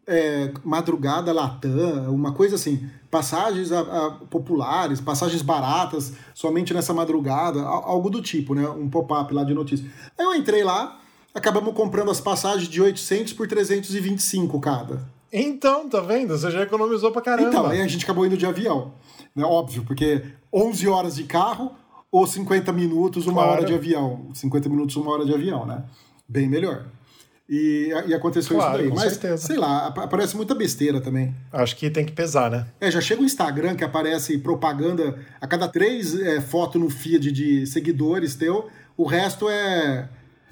[0.07, 7.61] é, madrugada Latam, uma coisa assim, passagens a- a- populares, passagens baratas, somente nessa madrugada,
[7.63, 8.69] al- algo do tipo, né?
[8.69, 9.85] Um pop-up lá de notícia.
[10.17, 11.01] Aí eu entrei lá,
[11.35, 15.03] acabamos comprando as passagens de 800 por 325 cada.
[15.33, 16.37] Então, tá vendo?
[16.37, 17.49] Você já economizou pra caramba.
[17.49, 18.95] Então, aí a gente acabou indo de avião,
[19.35, 19.45] né?
[19.45, 21.73] Óbvio, porque 11 horas de carro
[22.11, 23.51] ou 50 minutos, uma Claro.
[23.53, 24.29] hora de avião.
[24.35, 25.85] 50 minutos, uma hora de avião, né?
[26.29, 26.87] Bem melhor.
[27.49, 28.89] E, e aconteceu Claro, isso daí.
[28.91, 29.47] com Mas, certeza.
[29.47, 31.35] sei lá, ap- aparece muita besteira também.
[31.53, 32.67] Acho que tem que pesar, né?
[32.81, 37.33] É, já chega o Instagram que aparece propaganda a cada três é, fotos no feed
[37.33, 40.09] de seguidores teu, o resto é,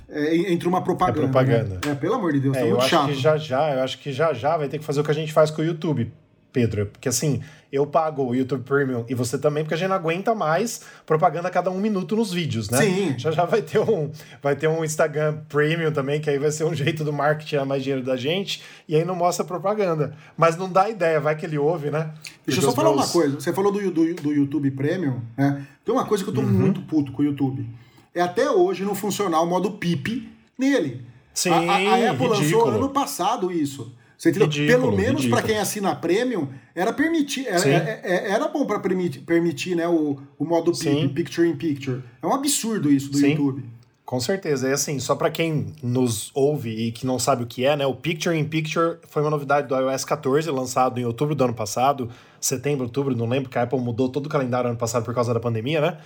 [0.08, 1.18] é entre uma propaganda.
[1.20, 1.74] É propaganda.
[1.84, 1.92] né?
[1.92, 3.06] É, pelo amor de Deus, É, tá eu muito acho chato.
[3.08, 5.14] que já já, eu acho que já já vai ter que fazer o que a
[5.14, 6.10] gente faz com o YouTube,
[6.52, 6.86] Pedro.
[6.86, 10.34] Porque assim, eu pago o YouTube Premium e você também, porque a gente não aguenta
[10.34, 12.78] mais propaganda a cada um minuto nos vídeos, né?
[12.78, 13.14] Sim.
[13.18, 14.10] Já já vai ter um,
[14.42, 17.64] vai ter um Instagram Premium também, que aí vai ser um jeito do marketing tirar
[17.66, 20.14] mais dinheiro da gente, e aí não mostra propaganda.
[20.38, 22.10] Mas não dá ideia, vai que ele ouve, né?
[22.46, 23.38] Deixa eu só falar meus- uma coisa.
[23.38, 25.66] Você falou do, do, do YouTube Premium, né?
[25.84, 26.46] Tem uma coisa que eu tô Uhum.
[26.48, 27.68] muito puto com o YouTube.
[28.14, 31.02] É até hoje não funcionar o modo PIP nele.
[31.34, 32.70] Sim, a, a, a Apple lançou ridículo.
[32.70, 33.92] ano passado isso.
[34.16, 34.48] Você entendeu?
[34.48, 38.80] Ridículo, Pelo menos para quem assina Premium, era permitir, era, é- é- era bom para
[38.80, 41.08] permitir, permitir né, o, o modo PIP, Sim.
[41.10, 42.02] Picture in Picture.
[42.20, 43.30] É um absurdo isso do Sim.
[43.30, 43.64] YouTube.
[44.04, 44.68] Com certeza.
[44.68, 47.86] E assim, só para quem nos ouve e que não sabe o que é, né?
[47.86, 51.54] O Picture in Picture foi uma novidade do iOS 14, lançado em outubro do ano
[51.54, 55.14] passado, setembro, outubro, não lembro, que a Apple mudou todo o calendário ano passado por
[55.14, 55.98] causa da pandemia, né?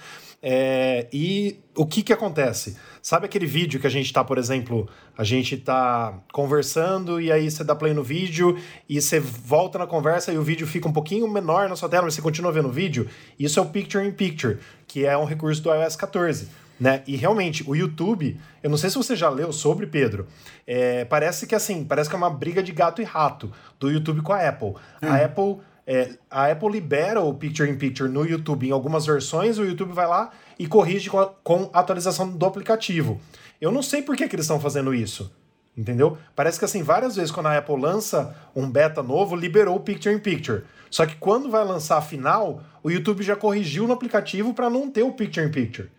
[0.45, 2.77] É, e o que que acontece?
[3.01, 7.49] Sabe aquele vídeo que a gente tá, por exemplo, a gente tá conversando e aí
[7.49, 10.93] você dá play no vídeo e você volta na conversa e o vídeo fica um
[10.93, 13.09] pouquinho menor na sua tela, mas você continua vendo o vídeo?
[13.39, 16.49] Isso é o Picture in Picture, que é um recurso do iOS 14.
[16.81, 17.05] Né?
[17.07, 20.27] E realmente, o YouTube, eu não sei se você já leu sobre, Pedro,
[20.67, 24.21] é, parece que assim, parece que é uma briga de gato e rato do YouTube
[24.23, 24.75] com a Apple.
[25.01, 25.25] A hum.
[25.25, 25.72] Apple.
[25.87, 29.93] É, a Apple libera o Picture in Picture no YouTube em algumas versões, o YouTube
[29.93, 33.21] vai lá e corrige com a, com a atualização do aplicativo.
[33.61, 35.33] Eu não sei por que, que eles estão fazendo isso.
[35.77, 36.19] Entendeu?
[36.37, 40.15] Parece que assim, várias vezes quando a Apple lança um beta novo, liberou o Picture
[40.15, 40.65] in Picture.
[40.91, 44.91] Só que quando vai lançar a final, o YouTube já corrigiu no aplicativo para não
[44.91, 45.91] ter o Picture in Picture.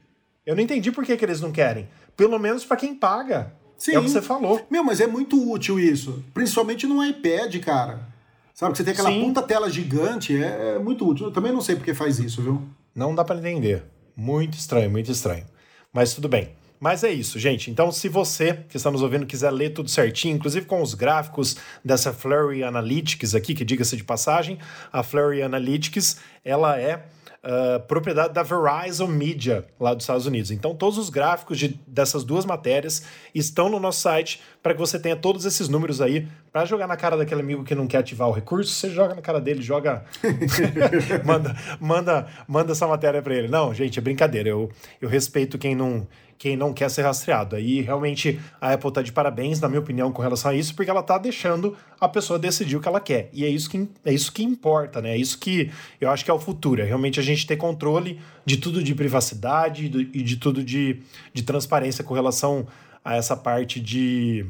[0.45, 1.89] Eu não entendi por que, que eles não querem.
[2.15, 3.51] Pelo menos para quem paga.
[3.77, 3.95] Sim.
[3.95, 4.65] É o que você falou.
[4.69, 6.23] Meu, mas é muito útil isso.
[6.33, 8.12] Principalmente no iPad, cara.
[8.53, 9.23] Sabe, que você tem aquela Sim.
[9.23, 11.27] puta tela gigante, é, é, muito útil.
[11.27, 12.61] Eu também não sei por que faz isso, viu?
[12.93, 13.83] Não dá para entender.
[14.15, 15.45] Muito estranho, muito estranho.
[15.91, 16.51] Mas tudo bem.
[16.79, 17.71] Mas é isso, gente.
[17.71, 21.55] Então, se você que está nos ouvindo quiser ler tudo certinho, inclusive com os gráficos
[21.83, 24.59] dessa Flurry Analytics aqui, que diga-se de passagem,
[24.91, 27.05] a Flurry Analytics, ela é
[27.43, 30.51] uh, propriedade da Verizon Media, lá dos Estados Unidos.
[30.51, 33.03] Então, todos os gráficos de, dessas duas matérias
[33.35, 36.95] estão no nosso site para que você tenha todos esses números aí para jogar na
[36.95, 38.73] cara daquele amigo que não quer ativar o recurso.
[38.73, 40.05] Você joga na cara dele, joga.
[41.25, 43.47] manda, manda, manda essa matéria para ele.
[43.47, 44.49] Não, gente, é brincadeira.
[44.49, 46.07] Eu, eu respeito quem não
[46.43, 47.55] quem não quer ser rastreado.
[47.55, 50.91] Aí realmente a Apple está de parabéns, na minha opinião, com relação a isso, porque
[50.91, 53.29] ela está deixando a pessoa decidir o que ela quer.
[53.31, 55.11] E é isso que, é isso que importa, né?
[55.11, 56.81] É isso que eu acho que é o futuro.
[56.81, 60.99] É realmente a gente ter controle de tudo de privacidade e de tudo de,
[61.33, 62.67] de transparência com relação
[63.05, 64.45] a essa parte de.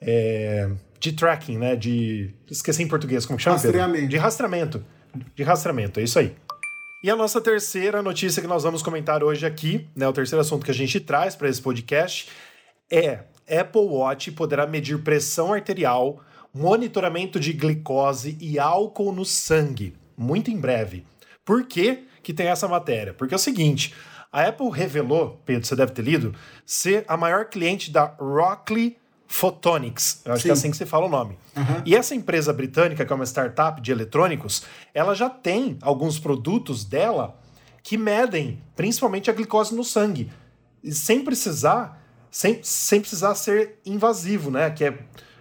[0.00, 1.74] É, de tracking, né?
[1.74, 2.32] De.
[2.48, 3.56] Esqueci em português, como que chama?
[3.56, 3.92] Rastreamento.
[3.94, 4.08] Pedro?
[4.08, 4.84] De rastreamento.
[5.34, 6.32] De rastreamento, é isso aí.
[7.00, 10.64] E a nossa terceira notícia que nós vamos comentar hoje aqui, né, o terceiro assunto
[10.64, 12.28] que a gente traz para esse podcast
[12.90, 16.20] é Apple Watch poderá medir pressão arterial,
[16.52, 21.06] monitoramento de glicose e álcool no sangue, muito em breve.
[21.44, 23.14] Por que, que tem essa matéria?
[23.14, 23.94] Porque é o seguinte,
[24.32, 26.34] a Apple revelou, Pedro, você deve ter lido,
[26.66, 28.96] ser a maior cliente da Rockley
[29.30, 30.48] Photonics, eu acho Sim.
[30.48, 31.38] que é assim que se fala o nome.
[31.54, 31.82] Uhum.
[31.84, 34.64] E essa empresa britânica, que é uma startup de eletrônicos,
[34.94, 37.38] ela já tem alguns produtos dela
[37.82, 40.32] que medem principalmente a glicose no sangue,
[40.82, 44.70] sem precisar, sem, sem precisar ser invasivo, né?
[44.70, 44.98] Que é,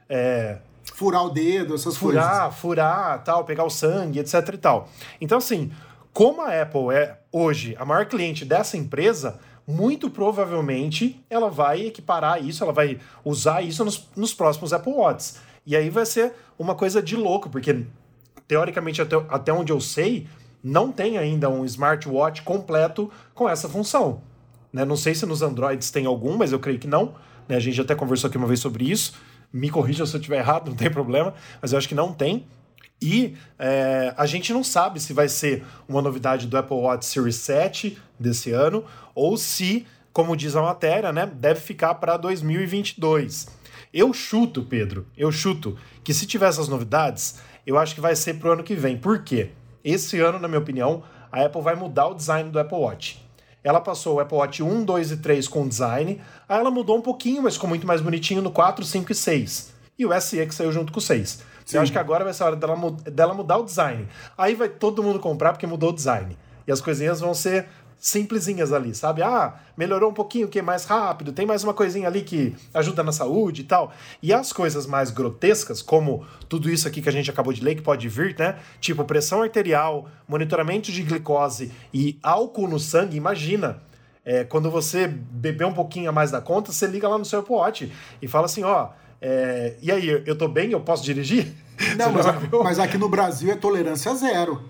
[0.10, 0.58] é
[0.94, 2.60] furar o dedo, essas furar, coisas.
[2.60, 4.90] Furar, furar, tal, pegar o sangue, etc e tal.
[5.22, 5.72] Então, assim,
[6.12, 12.44] como a Apple é hoje a maior cliente dessa empresa, muito provavelmente ela vai equiparar
[12.44, 15.40] isso, ela vai usar isso nos, nos próximos Apple Watches.
[15.66, 17.86] E aí vai ser uma coisa de louco, porque
[18.48, 20.28] teoricamente, até, até onde eu sei,
[20.64, 24.22] não tem ainda um smartwatch completo com essa função.
[24.72, 24.86] Né?
[24.86, 27.16] Não sei se nos Androids tem algum, mas eu creio que não.
[27.48, 27.58] Né?
[27.58, 29.14] A gente até conversou aqui uma vez sobre isso.
[29.52, 32.46] Me corrija se eu estiver errado, não tem problema, mas eu acho que não tem.
[33.02, 37.36] E é, a gente não sabe se vai ser uma novidade do Apple Watch Series
[37.36, 38.84] 7 desse ano
[39.14, 43.48] ou se, como diz a matéria, né, deve ficar para 2022.
[43.94, 48.36] Eu chuto, Pedro, eu chuto que se tiver essas novidades, eu acho que vai ser
[48.36, 48.98] pro ano que vem.
[48.98, 49.52] Por quê?
[49.84, 53.26] Esse ano, na minha opinião, a Apple vai mudar o design do Apple Watch.
[53.64, 57.02] Ela passou o Apple Watch 1, 2 e 3 com design, aí ela mudou um
[57.02, 59.74] pouquinho, mas ficou muito mais bonitinho no 4, 5 e 6.
[59.98, 61.44] E o SE que saiu junto com o 6.
[61.66, 61.78] Sim.
[61.78, 64.08] Eu acho que agora vai ser a hora dela, dela mudar o design.
[64.38, 66.38] Aí vai todo mundo comprar porque mudou o design.
[66.66, 67.68] E as coisinhas vão ser
[68.00, 69.24] simplesinhas ali, sabe?
[69.24, 73.04] Ah, melhorou um pouquinho, que é mais rápido, tem mais uma coisinha ali que ajuda
[73.04, 73.92] na saúde e tal.
[74.22, 77.76] E as coisas mais grotescas, como tudo isso aqui que a gente acabou de ler,
[77.76, 78.58] que pode vir, né?
[78.80, 83.82] Tipo pressão arterial, monitoramento de glicose e álcool no sangue, imagina.
[84.24, 87.46] É, quando você beber um pouquinho a mais da conta, você liga lá no seu
[87.48, 88.90] Watch e fala assim, ó,
[89.22, 90.72] é, e aí, eu tô bem?
[90.72, 91.54] Eu posso dirigir?
[91.98, 92.26] Não, mas,
[92.64, 94.62] mas, aqui no Brasil é tolerância zero.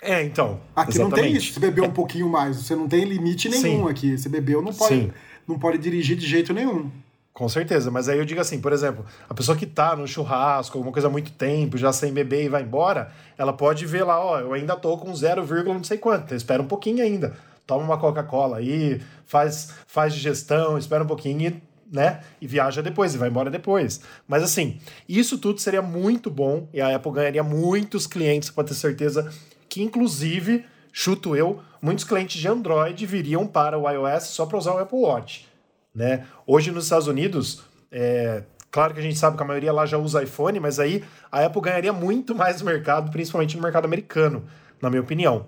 [0.00, 0.60] É, então.
[0.74, 1.16] Aqui exatamente.
[1.16, 1.52] não tem isso.
[1.52, 3.90] Você bebeu um pouquinho mais, você não tem limite nenhum Sim.
[3.90, 4.18] aqui.
[4.18, 5.12] Você bebeu, não pode,
[5.48, 6.90] não pode dirigir de jeito nenhum.
[7.32, 10.78] Com certeza, mas aí eu digo assim, por exemplo, a pessoa que tá no churrasco,
[10.78, 14.18] alguma coisa há muito tempo, já sem beber e vai embora, ela pode ver lá,
[14.18, 17.36] ó, eu ainda tô com 0, não sei quanto, espera um pouquinho ainda.
[17.66, 22.20] Toma uma Coca-Cola aí, faz, faz digestão, espera um pouquinho e né?
[22.40, 24.00] E viaja depois, e vai embora depois.
[24.26, 28.74] Mas assim, isso tudo seria muito bom e a Apple ganharia muitos clientes, pode ter
[28.74, 29.30] certeza
[29.68, 34.74] que, inclusive, chuto eu, muitos clientes de Android viriam para o iOS só para usar
[34.74, 35.46] o Apple Watch.
[35.94, 36.26] Né?
[36.46, 39.96] Hoje nos Estados Unidos, é, claro que a gente sabe que a maioria lá já
[39.96, 44.44] usa iPhone, mas aí a Apple ganharia muito mais mercado, principalmente no mercado americano,
[44.80, 45.46] na minha opinião.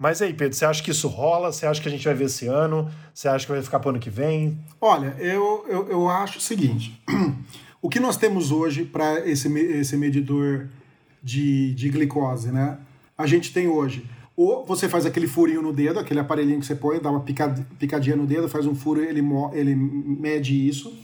[0.00, 1.52] Mas aí, Pedro, você acha que isso rola?
[1.52, 2.90] Você acha que a gente vai ver esse ano?
[3.12, 4.58] Você acha que vai ficar para o ano que vem?
[4.80, 6.98] Olha, eu, eu, eu acho o seguinte:
[7.82, 10.68] o que nós temos hoje para esse, esse medidor
[11.22, 12.78] de, de glicose, né?
[13.18, 16.74] A gente tem hoje ou você faz aquele furinho no dedo, aquele aparelhinho que você
[16.74, 17.22] põe, dá uma
[17.78, 20.98] picadinha no dedo, faz um furo, ele, ele mede isso.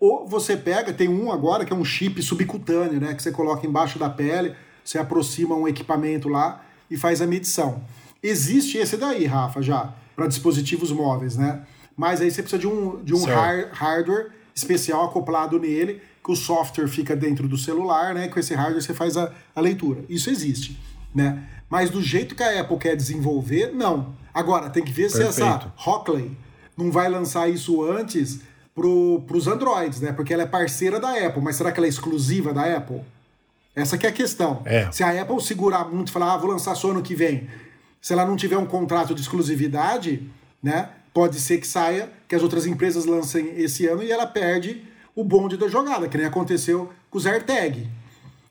[0.00, 3.14] Ou você pega, tem um agora que é um chip subcutâneo, né?
[3.14, 7.80] Que você coloca embaixo da pele, você aproxima um equipamento lá e faz a medição.
[8.26, 11.60] Existe esse daí, Rafa, já, para dispositivos móveis, né?
[11.94, 16.34] Mas aí você precisa de um, de um hard, hardware especial acoplado nele, que o
[16.34, 18.28] software fica dentro do celular, né?
[18.28, 20.06] Com esse hardware você faz a, a leitura.
[20.08, 20.80] Isso existe,
[21.14, 21.46] né?
[21.68, 24.14] Mas do jeito que a Apple quer desenvolver, não.
[24.32, 25.32] Agora, tem que ver Perfeito.
[25.32, 26.34] se essa Hockley
[26.78, 28.40] não vai lançar isso antes
[28.74, 30.12] para os Androids, né?
[30.12, 33.02] Porque ela é parceira da Apple, mas será que ela é exclusiva da Apple?
[33.76, 34.62] Essa que é a questão.
[34.64, 34.90] É.
[34.90, 37.48] Se a Apple segurar muito e falar, ah, vou lançar só ano que vem,
[38.04, 40.30] se ela não tiver um contrato de exclusividade,
[40.62, 40.90] né?
[41.14, 44.84] Pode ser que saia, que as outras empresas lancem esse ano e ela perde
[45.16, 47.88] o bonde da jogada, que nem aconteceu com os AirTag.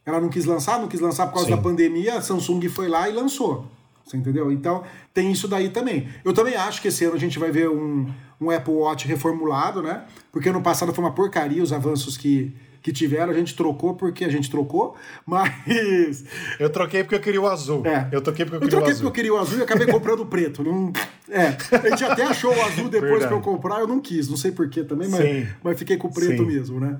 [0.03, 1.55] Ela não quis lançar, não quis lançar por causa Sim.
[1.55, 3.67] da pandemia, a Samsung foi lá e lançou.
[4.05, 4.51] Você entendeu?
[4.51, 6.07] Então tem isso daí também.
[6.23, 8.07] Eu também acho que esse ano a gente vai ver um,
[8.39, 10.03] um Apple Watch reformulado, né?
[10.31, 13.31] Porque ano passado foi uma porcaria os avanços que, que tiveram.
[13.31, 16.25] A gente trocou porque a gente trocou, mas.
[16.59, 17.85] Eu troquei porque eu queria o azul.
[17.85, 18.09] É.
[18.11, 18.83] Eu troquei porque eu, eu queria o azul.
[18.83, 20.63] Eu troquei porque eu queria o azul e acabei comprando o preto.
[20.63, 20.91] Não...
[21.29, 21.55] É.
[21.77, 23.27] A gente até achou o azul depois Verdade.
[23.27, 24.27] que eu comprar, eu não quis.
[24.27, 26.45] Não sei porquê também, mas, mas fiquei com o preto Sim.
[26.45, 26.99] mesmo, né?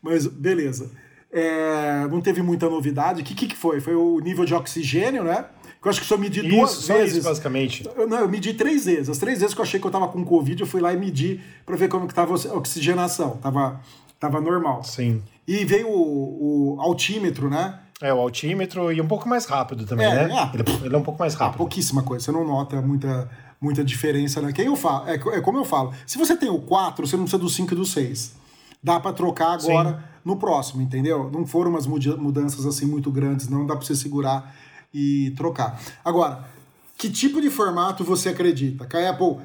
[0.00, 0.90] Mas beleza.
[1.32, 3.22] É, não teve muita novidade.
[3.22, 3.80] O que, que foi?
[3.80, 5.46] Foi o nível de oxigênio, né?
[5.84, 7.16] Eu acho que só medi duas isso, vezes.
[7.18, 7.88] Isso, basicamente.
[7.96, 9.10] Eu, não, eu medi três vezes.
[9.10, 10.96] As três vezes que eu achei que eu tava com Covid, eu fui lá e
[10.96, 13.36] medi para ver como que tava a oxigenação.
[13.36, 13.80] Tava,
[14.18, 14.82] tava normal.
[14.82, 15.22] Sim.
[15.46, 17.80] E veio o, o altímetro, né?
[18.00, 20.50] É, o altímetro e um pouco mais rápido também, é, né?
[20.52, 21.58] É, ele, ele, é um pouco mais rápido.
[21.58, 22.24] pouquíssima coisa.
[22.24, 24.52] Você não nota muita, muita diferença, né?
[24.52, 25.92] Quem eu falo, é, é como eu falo.
[26.06, 28.34] Se você tem o 4, você não precisa do 5 e do 6.
[28.82, 29.96] Dá para trocar agora Sim.
[30.24, 31.30] no próximo, entendeu?
[31.32, 34.54] Não foram umas mudanças assim muito grandes, não dá para você segurar
[34.94, 35.82] e trocar.
[36.04, 36.48] Agora,
[36.96, 38.86] que tipo de formato você acredita?
[38.86, 39.38] Que a Apple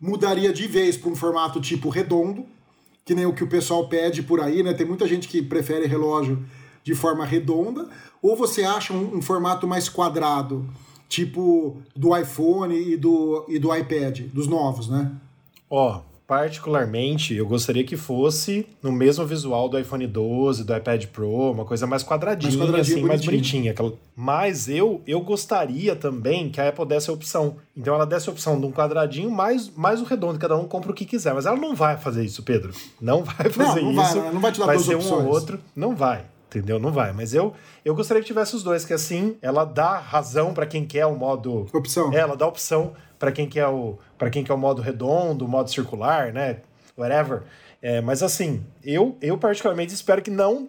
[0.00, 2.44] mudaria de vez para um formato tipo redondo,
[3.04, 4.74] que nem o que o pessoal pede por aí, né?
[4.74, 6.44] Tem muita gente que prefere relógio
[6.84, 7.88] de forma redonda,
[8.22, 10.68] ou você acha um, um formato mais quadrado,
[11.08, 15.10] tipo do iPhone e do, e do iPad, dos novos, né?
[15.68, 21.06] Ó, oh, Particularmente, eu gostaria que fosse no mesmo visual do iPhone 12, do iPad
[21.06, 23.72] Pro, uma coisa mais quadradinha, mais quadradinha assim, mais bonitinha.
[23.72, 23.92] Aquela...
[24.14, 27.56] Mas eu, eu gostaria também que a Apple desse a opção.
[27.76, 30.92] Então ela desse a opção de um quadradinho mais, mais o redondo, cada um compra
[30.92, 31.34] o que quiser.
[31.34, 32.72] Mas ela não vai fazer isso, Pedro.
[33.00, 34.20] Não vai fazer não, não isso.
[34.20, 35.22] Vai, não vai te dar vai duas ser opções.
[35.24, 35.58] um ou outro.
[35.74, 36.80] Não vai entendeu?
[36.80, 37.12] Não vai.
[37.12, 40.84] Mas eu, eu gostaria que tivesse os dois, que assim ela dá razão para quem
[40.84, 41.68] quer o modo.
[41.72, 42.12] Opção.
[42.12, 45.48] É, ela dá opção para quem quer o para quem quer o modo redondo, o
[45.48, 46.56] modo circular, né?
[46.98, 47.42] Whatever.
[47.80, 50.68] É, mas assim, eu, eu particularmente espero que não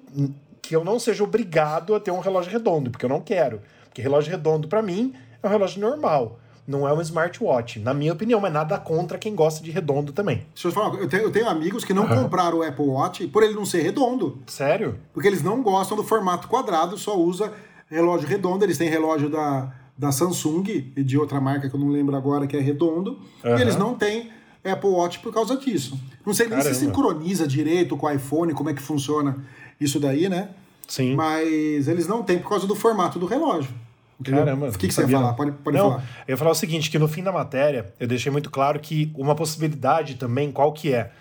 [0.62, 3.62] que eu não seja obrigado a ter um relógio redondo, porque eu não quero.
[3.86, 7.80] Porque relógio redondo para mim é um relógio normal não é um smartwatch.
[7.80, 10.46] Na minha opinião, mas nada contra quem gosta de redondo também.
[10.54, 12.24] Deixa eu falar, eu tenho, eu tenho amigos que não uhum.
[12.24, 14.42] compraram o Apple Watch por ele não ser redondo.
[14.48, 14.98] Sério?
[15.12, 17.52] Porque eles não gostam do formato quadrado, só usa
[17.88, 18.64] relógio redondo.
[18.64, 20.64] Eles têm relógio da, da Samsung
[20.96, 23.20] e de outra marca que eu não lembro agora, que é redondo.
[23.44, 23.58] Uhum.
[23.58, 24.32] E eles não têm
[24.64, 26.00] Apple Watch por causa disso.
[26.26, 26.76] Não sei nem Caramba.
[26.76, 29.38] se sincroniza direito com o iPhone, como é que funciona
[29.80, 30.50] isso daí, né?
[30.88, 31.16] Sim.
[31.16, 33.74] Mas eles não têm por causa do formato do relógio.
[34.24, 34.70] Caramba.
[34.70, 35.34] O que, que você ia falar?
[35.34, 36.04] Pode, pode não, falar.
[36.28, 39.12] Eu ia falar o seguinte, que no fim da matéria eu deixei muito claro que
[39.16, 41.12] uma possibilidade também, qual que é?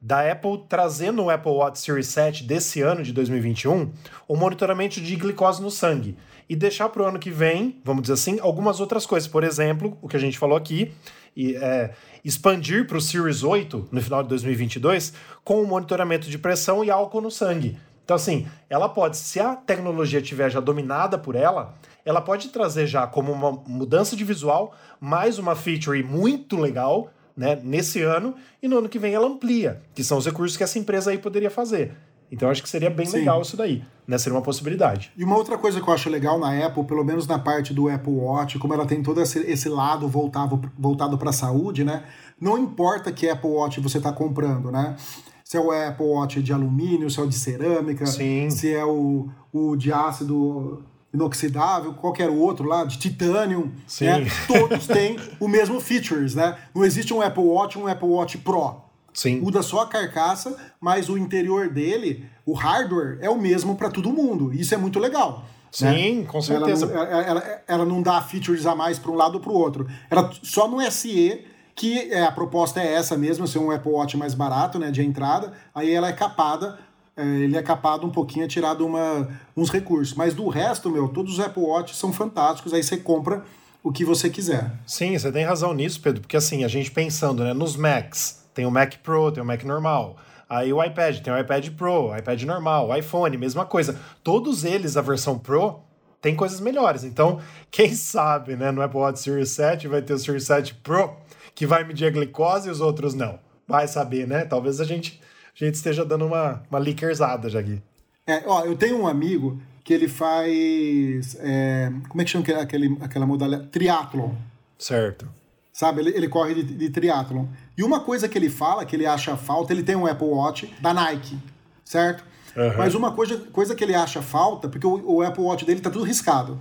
[0.00, 3.90] Da Apple trazendo no Apple Watch Series 7 desse ano de 2021
[4.28, 6.16] o monitoramento de glicose no sangue
[6.48, 9.28] e deixar para o ano que vem, vamos dizer assim, algumas outras coisas.
[9.28, 10.92] Por exemplo, o que a gente falou aqui,
[11.36, 11.92] e, é,
[12.24, 15.12] expandir para o Series 8 no final de 2022
[15.44, 17.78] com o monitoramento de pressão e álcool no sangue.
[18.04, 21.74] Então, assim, ela pode, se a tecnologia estiver já dominada por ela,
[22.04, 27.58] ela pode trazer já como uma mudança de visual mais uma feature muito legal né,
[27.62, 30.78] nesse ano e no ano que vem ela amplia, que são os recursos que essa
[30.78, 31.92] empresa aí poderia fazer.
[32.30, 33.18] Então acho que seria bem Sim.
[33.18, 34.18] legal isso daí, né?
[34.18, 35.12] Seria uma possibilidade.
[35.16, 37.88] E uma outra coisa que eu acho legal na Apple, pelo menos na parte do
[37.88, 42.04] Apple Watch, como ela tem todo esse, esse lado voltado, voltado para a saúde, né?
[42.40, 44.96] Não importa que Apple Watch você está comprando, né?
[45.44, 48.50] Se é o Apple Watch de alumínio, se é o de cerâmica, Sim.
[48.50, 54.26] se é o, o de ácido inoxidável, qualquer outro lá, de titânio, né?
[54.46, 56.56] todos têm o mesmo features, né?
[56.74, 58.85] Não existe um Apple Watch um Apple Watch Pro.
[59.16, 59.40] Sim.
[59.40, 64.12] Muda só a carcaça, mas o interior dele, o hardware, é o mesmo para todo
[64.12, 64.52] mundo.
[64.52, 65.44] Isso é muito legal.
[65.72, 66.26] Sim, né?
[66.26, 66.86] com certeza.
[66.86, 69.54] Ela não, ela, ela não dá features a mais para um lado ou para o
[69.54, 69.88] outro.
[70.10, 71.44] Ela só no SE
[71.76, 75.04] que é, a proposta é essa mesmo, ser um Apple Watch mais barato, né, de
[75.04, 76.78] entrada, aí ela é capada,
[77.14, 80.14] é, ele é capado um pouquinho, é tirado uma, uns recursos.
[80.14, 83.44] Mas do resto, meu, todos os Apple Watch são fantásticos, aí você compra
[83.84, 84.72] o que você quiser.
[84.86, 88.66] Sim, você tem razão nisso, Pedro, porque assim, a gente pensando, né, nos Macs, tem
[88.66, 90.16] o Mac Pro, tem o Mac normal,
[90.48, 93.98] Aí o iPad, tem o iPad Pro, o iPad normal, o iPhone, mesma coisa.
[94.22, 95.80] Todos eles, a versão Pro,
[96.22, 97.02] tem coisas melhores.
[97.02, 97.40] Então,
[97.70, 101.16] quem sabe, né, no Apple Watch Series 7 vai ter o Series 7 Pro,
[101.54, 103.40] que vai medir a glicose e os outros não.
[103.66, 104.44] Vai saber, né?
[104.44, 105.20] Talvez a gente,
[105.60, 107.82] a gente esteja dando uma, uma likerzada já aqui.
[108.24, 111.36] É, ó, eu tenho um amigo que ele faz.
[111.40, 113.68] É, como é que chama aquele, aquela modalidade?
[113.70, 114.32] Triathlon.
[114.78, 115.28] Certo.
[115.72, 116.02] Sabe?
[116.02, 117.46] Ele, ele corre de, de triatlon.
[117.76, 120.72] E uma coisa que ele fala, que ele acha falta, ele tem um Apple Watch
[120.80, 121.38] da Nike,
[121.84, 122.24] certo?
[122.56, 122.76] Uhum.
[122.78, 125.90] Mas uma coisa, coisa que ele acha falta, porque o, o Apple Watch dele tá
[125.90, 126.58] tudo riscado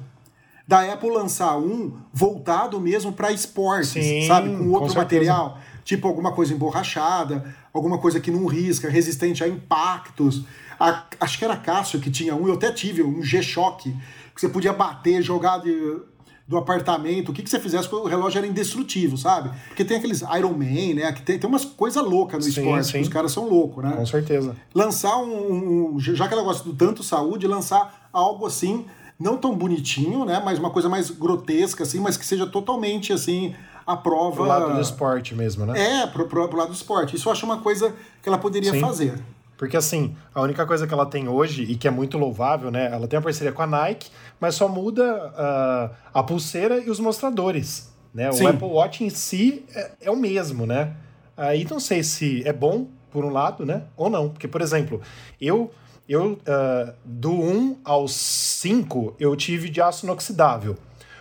[0.68, 4.49] da Apple lançar um voltado mesmo para esportes, Sim, sabe?
[4.55, 9.47] Com outro com material, tipo alguma coisa emborrachada, alguma coisa que não risca, resistente a
[9.47, 10.43] impactos.
[10.80, 13.91] A, acho que era Cássio que tinha um, eu até tive um G-Shock,
[14.34, 15.99] que você podia bater, jogar de,
[16.48, 19.50] do apartamento, o que, que você fizesse, o relógio era indestrutível, sabe?
[19.68, 21.12] Porque tem aqueles Iron Man, né?
[21.12, 23.02] Que tem, tem umas coisas loucas no sim, esporte, sim.
[23.02, 23.93] os caras são loucos, né?
[23.93, 24.56] Com certeza.
[24.74, 26.00] Lançar um, um.
[26.00, 28.86] Já que ela gosta do tanto saúde, lançar algo assim
[29.20, 30.41] não tão bonitinho, né?
[30.43, 34.36] Mas uma coisa mais grotesca, assim, mas que seja totalmente assim a prova.
[34.36, 36.02] Pro lado do esporte mesmo, né?
[36.02, 37.16] É, pro, pro, pro lado do esporte.
[37.16, 38.82] Isso eu acho uma coisa que ela poderia Sim.
[38.82, 39.20] fazer.
[39.58, 42.89] Porque assim, a única coisa que ela tem hoje, e que é muito louvável, né?
[42.91, 46.99] Ela tem uma parceria com a Nike, mas só muda uh, a pulseira e os
[46.99, 47.93] mostradores.
[48.14, 48.30] Né?
[48.32, 50.93] O Apple Watch em si é, é, o mesmo, né?
[51.36, 53.84] Aí não sei se é bom, por um lado, né?
[53.95, 54.30] Ou não.
[54.30, 55.01] Porque, por exemplo,
[55.39, 55.72] eu
[56.08, 60.78] eu, uh, do 1 ao 5, eu tive de aço inoxidável.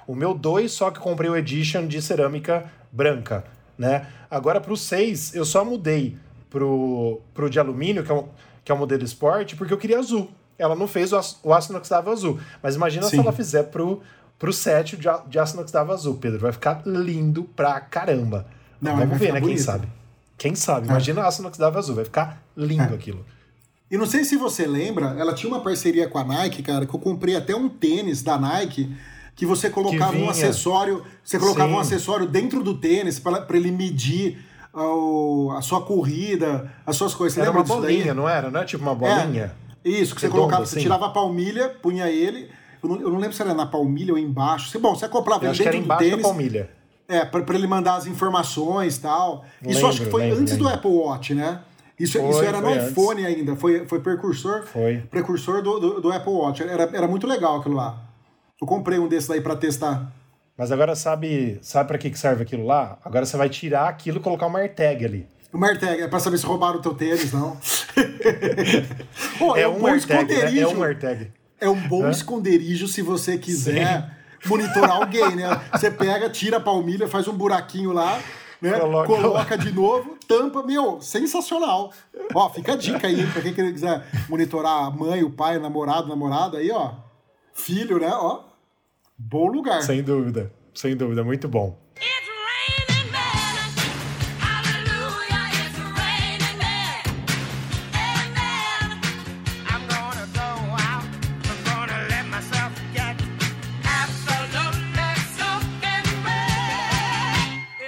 [0.07, 3.45] O meu 2, só que comprei o Edition de cerâmica branca,
[3.79, 4.07] né?
[4.31, 6.19] Agora, para o 6, eu só mudei
[6.55, 8.29] pro, pro de alumínio, que é, um,
[8.65, 10.31] que é um modelo esporte, porque eu queria azul.
[10.57, 12.39] Ela não fez o o aço inoxidável azul.
[12.63, 13.17] Mas imagina Sim.
[13.17, 14.01] se ela fizer pro,
[14.39, 16.39] pro 7 de, de aço inoxidável azul, Pedro.
[16.39, 18.47] Vai ficar lindo pra caramba.
[18.81, 19.41] Não, Vamos ver, né?
[19.41, 19.57] Bonito.
[19.57, 19.89] Quem sabe?
[20.39, 20.87] Quem sabe?
[20.87, 21.25] Imagina é.
[21.27, 21.97] aço inoxidável azul.
[21.97, 22.95] Vai ficar lindo é.
[22.95, 23.27] aquilo.
[23.91, 26.95] E não sei se você lembra, ela tinha uma parceria com a Nike, cara, que
[26.95, 28.95] eu comprei até um tênis da Nike
[29.35, 31.75] que você colocava um acessório, você colocava Sim.
[31.75, 34.39] um acessório dentro do tênis para ele medir
[34.75, 37.35] a, a sua corrida, as suas coisas.
[37.35, 38.15] Você era uma bolinha, daí?
[38.15, 38.51] não era?
[38.51, 39.55] Não é tipo uma bolinha?
[39.85, 40.75] É, isso, que você colocava, assim.
[40.75, 42.49] você tirava a palmilha, punha ele.
[42.83, 44.79] Eu não, eu não, lembro se era na palmilha ou embaixo.
[44.79, 46.17] Bom, você comprava ele dentro do tênis.
[46.17, 46.71] Da palmilha.
[47.07, 49.45] É, para ele mandar as informações e tal.
[49.63, 50.69] Isso lembro, acho que foi lembro, antes lembro.
[50.69, 51.61] do Apple Watch, né?
[51.99, 53.39] Isso, foi, isso era no iPhone antes.
[53.39, 54.99] ainda, foi, foi precursor, foi.
[55.11, 56.63] precursor do, do, do, Apple Watch.
[56.63, 58.03] Era, era muito legal aquilo lá.
[58.61, 60.13] Eu comprei um desses aí para testar.
[60.57, 62.97] Mas agora sabe, sabe para que, que serve aquilo lá?
[63.05, 65.29] Agora você vai tirar aquilo e colocar uma AirTag ali.
[65.53, 67.57] Uma AirTag, é para saber se roubaram o teu tênis, não.
[69.39, 70.59] Pô, é, é, um, um AirTag, né?
[70.59, 71.33] É um AirTag.
[71.61, 72.11] É um bom Hã?
[72.11, 74.49] esconderijo se você quiser Sim.
[74.49, 75.61] monitorar alguém, né?
[75.73, 78.21] Você pega, tira a palmilha, faz um buraquinho lá,
[78.61, 78.79] né?
[78.79, 81.93] Coloca, coloca de novo, tampa, meu, sensacional.
[82.33, 86.09] Ó, fica a dica aí, pra quem quiser monitorar a mãe, o pai, o namorado,
[86.09, 86.93] namorada aí, ó.
[87.53, 88.11] Filho, né?
[88.13, 88.54] Ó,
[89.17, 89.83] bom lugar.
[89.83, 91.79] Sem dúvida, sem dúvida, muito bom.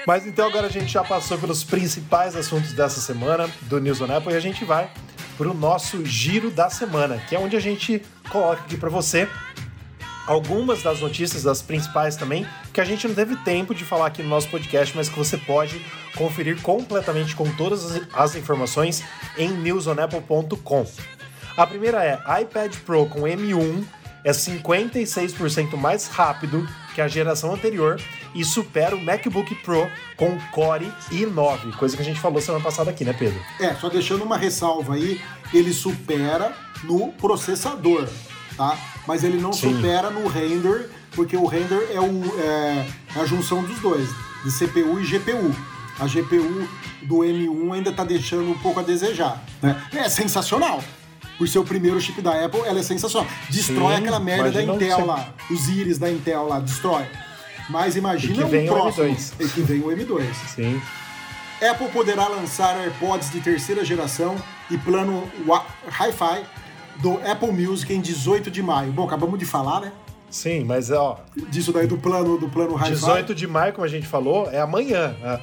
[0.07, 4.17] Mas então agora a gente já passou pelos principais assuntos dessa semana do News on
[4.17, 4.89] Apple e a gente vai
[5.37, 8.01] para o nosso giro da semana, que é onde a gente
[8.31, 9.29] coloca aqui para você
[10.27, 14.23] algumas das notícias, das principais também, que a gente não teve tempo de falar aqui
[14.23, 15.81] no nosso podcast, mas que você pode
[16.17, 19.03] conferir completamente com todas as informações
[19.39, 20.87] em newsonapple.com.
[21.57, 23.85] A primeira é iPad Pro com M1
[24.27, 28.01] é 56% mais rápido que a geração anterior
[28.35, 32.91] e supera o MacBook Pro com Core i9, coisa que a gente falou semana passada
[32.91, 33.41] aqui, né, Pedro?
[33.61, 35.21] É, só deixando uma ressalva aí,
[35.55, 36.53] ele supera
[36.83, 38.09] no processador,
[38.57, 38.77] tá?
[39.07, 39.75] Mas ele não Sim.
[39.75, 42.87] supera no render, porque o render é, o, é,
[43.17, 44.09] é a junção dos dois,
[44.45, 45.55] de CPU e GPU.
[45.99, 46.69] A GPU
[47.03, 49.43] do M1 ainda está deixando um pouco a desejar.
[49.63, 49.83] Né?
[49.95, 50.83] É sensacional
[51.39, 53.29] por ser o primeiro chip da Apple, ela é sensacional.
[53.51, 57.07] Destrói Sim, aquela merda da Intel lá, os íris da Intel lá, destrói.
[57.69, 59.07] Mas imagina o próximo.
[59.07, 59.33] O M2.
[59.41, 60.35] E que vem o M2.
[60.55, 60.81] Sim.
[61.63, 64.37] Apple poderá lançar AirPods de terceira geração
[64.71, 65.29] e plano
[65.89, 66.45] Hi-Fi
[67.01, 68.93] do Apple Music em 18 de maio.
[68.93, 69.93] Bom, acabamos de falar, né?
[70.31, 71.21] Sim, mas ó.
[71.49, 72.91] Disso daí do plano do plano Hi-Fi.
[72.91, 75.15] 18 de maio, como a gente falou, é amanhã.
[75.23, 75.41] É,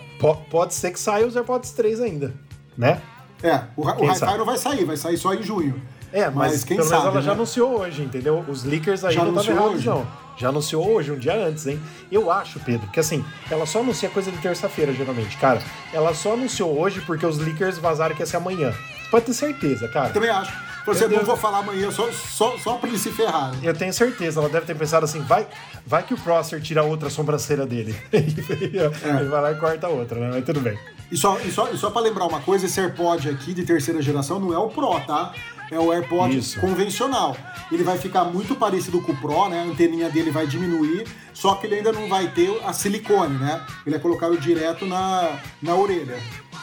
[0.49, 2.33] pode ser que saia os AirPods 3 ainda,
[2.77, 3.01] né?
[3.41, 5.81] É, o, o Hi-Fi não vai sair, vai sair só em junho.
[6.11, 7.21] É, mas, mas quem pelo menos ela né?
[7.23, 8.45] já anunciou hoje, entendeu?
[8.47, 10.07] Os leakers aí já não estavam errados, não.
[10.37, 11.79] Já anunciou hoje, um dia antes, hein?
[12.11, 15.35] Eu acho, Pedro, que assim, ela só anuncia coisa de terça-feira, geralmente.
[15.37, 18.73] Cara, ela só anunciou hoje porque os leakers vazaram que ia ser amanhã.
[19.09, 20.09] Pode ter certeza, cara.
[20.09, 20.53] Também acho.
[20.85, 23.51] Você não vou falar amanhã só, só, só pra ele se ferrar.
[23.51, 23.59] Né?
[23.63, 25.47] Eu tenho certeza, ela deve ter pensado assim, vai,
[25.85, 27.95] vai que o Prosser tira outra sobrancelha dele.
[28.11, 29.19] é.
[29.19, 30.29] Ele vai lá e corta outra, né?
[30.33, 30.77] Mas tudo bem.
[31.11, 34.01] E só, e só, e só pra lembrar uma coisa, esse AirPod aqui de terceira
[34.01, 35.33] geração não é o Pro, tá?
[35.71, 36.59] É o AirPod Isso.
[36.59, 37.35] convencional.
[37.71, 39.61] Ele vai ficar muito parecido com o Pro, né?
[39.61, 43.61] A anteninha dele vai diminuir, só que ele ainda não vai ter a silicone, né?
[43.85, 46.17] Ele é colocado direto na, na orelha.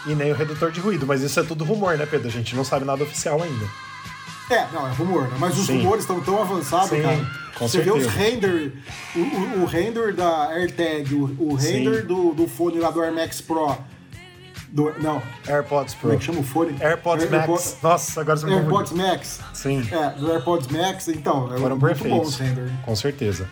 [0.07, 2.29] E nem o redutor de ruído, mas isso é tudo rumor, né, Pedro?
[2.29, 3.90] A gente não sabe nada oficial ainda.
[4.51, 5.37] É, não, é rumor, né?
[5.39, 5.79] Mas os Sim.
[5.79, 7.27] rumores estão tão avançados, Sim, cara.
[7.57, 7.99] Com Você certeza.
[7.99, 8.73] vê os render,
[9.15, 13.15] o, o, o, render da AirTag, o, o render do, do fone lá do Air
[13.15, 13.77] Max Pro.
[14.69, 15.23] Do, não.
[15.47, 16.03] AirPods Pro.
[16.03, 16.77] Como é que chama o fone?
[16.81, 17.49] AirPods Air, Max.
[17.49, 19.41] AirPods, Nossa, agora você me AirPods Max.
[19.53, 19.89] Sim.
[19.91, 21.53] É, do AirPods Max, então.
[21.55, 22.37] É Foram muito perfeitos.
[22.37, 22.71] bom render.
[22.85, 23.49] Com certeza.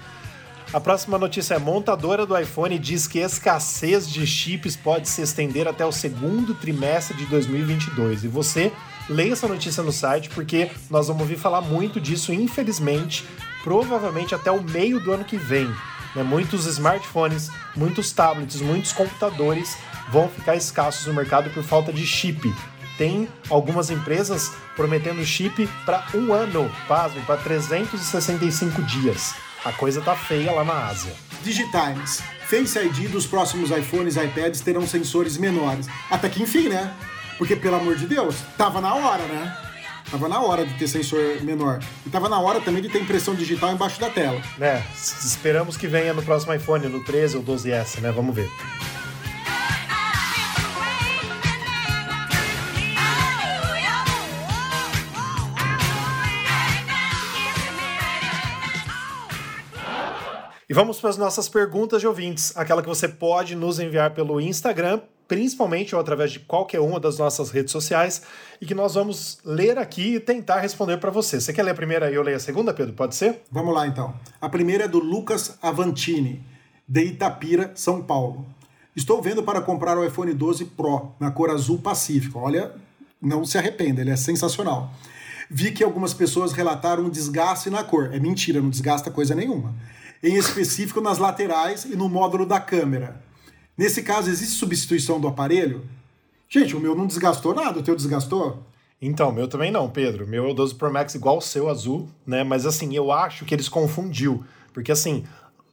[0.72, 5.66] A próxima notícia é: montadora do iPhone diz que escassez de chips pode se estender
[5.68, 8.24] até o segundo trimestre de 2022.
[8.24, 8.72] E você
[9.09, 13.24] leia essa notícia no site, porque nós vamos ouvir falar muito disso, infelizmente,
[13.62, 15.66] provavelmente até o meio do ano que vem.
[16.14, 16.22] Né?
[16.22, 19.76] Muitos smartphones, muitos tablets, muitos computadores
[20.11, 22.54] vão ficar escassos no mercado por falta de chip.
[22.96, 29.34] Tem algumas empresas prometendo chip para um ano, pasmo, para 365 dias.
[29.64, 31.12] A coisa tá feia lá na Ásia.
[31.42, 32.22] Digitimes.
[32.46, 35.86] Face ID dos próximos iPhones e iPads terão sensores menores.
[36.11, 36.92] Até que enfim, né?
[37.39, 39.57] Porque, pelo amor de Deus, tava na hora, né?
[40.11, 41.78] Tava na hora de ter sensor menor.
[42.05, 44.43] E tava na hora também de ter impressão digital embaixo da tela.
[44.61, 48.11] É, esperamos que venha no próximo iPhone, no 13 ou 12S, né?
[48.11, 48.51] Vamos ver.
[60.68, 64.39] E vamos para as nossas perguntas de ouvintes, aquela que você pode nos enviar pelo
[64.39, 68.22] Instagram, principalmente ou através de qualquer uma das nossas redes sociais,
[68.61, 71.41] e que nós vamos ler aqui e tentar responder para você.
[71.41, 72.95] Você quer ler a primeira e eu leio a segunda, Pedro?
[72.95, 73.43] Pode ser?
[73.53, 74.14] Vamos lá então.
[74.41, 76.43] A primeira é do Lucas Avantini,
[76.89, 78.47] de Itapira, São Paulo.
[78.97, 82.41] Estou vendo para comprar o iPhone 12 Pro na cor azul pacífico.
[82.41, 82.72] Olha,
[83.20, 84.91] não se arrependa, ele é sensacional.
[85.51, 88.11] Vi que algumas pessoas relataram um desgaste na cor.
[88.12, 89.74] É mentira, não desgasta coisa nenhuma
[90.22, 93.20] em específico nas laterais e no módulo da câmera.
[93.79, 95.85] Nesse caso, existe substituição do aparelho?
[96.49, 98.64] Gente, o meu não desgastou nada, o teu desgastou?
[99.01, 100.26] Então, meu também não, Pedro.
[100.26, 102.43] Meu é o 12 Pro Max igual o seu azul, né?
[102.43, 104.43] Mas assim, eu acho que eles confundiu.
[104.74, 105.24] Porque assim,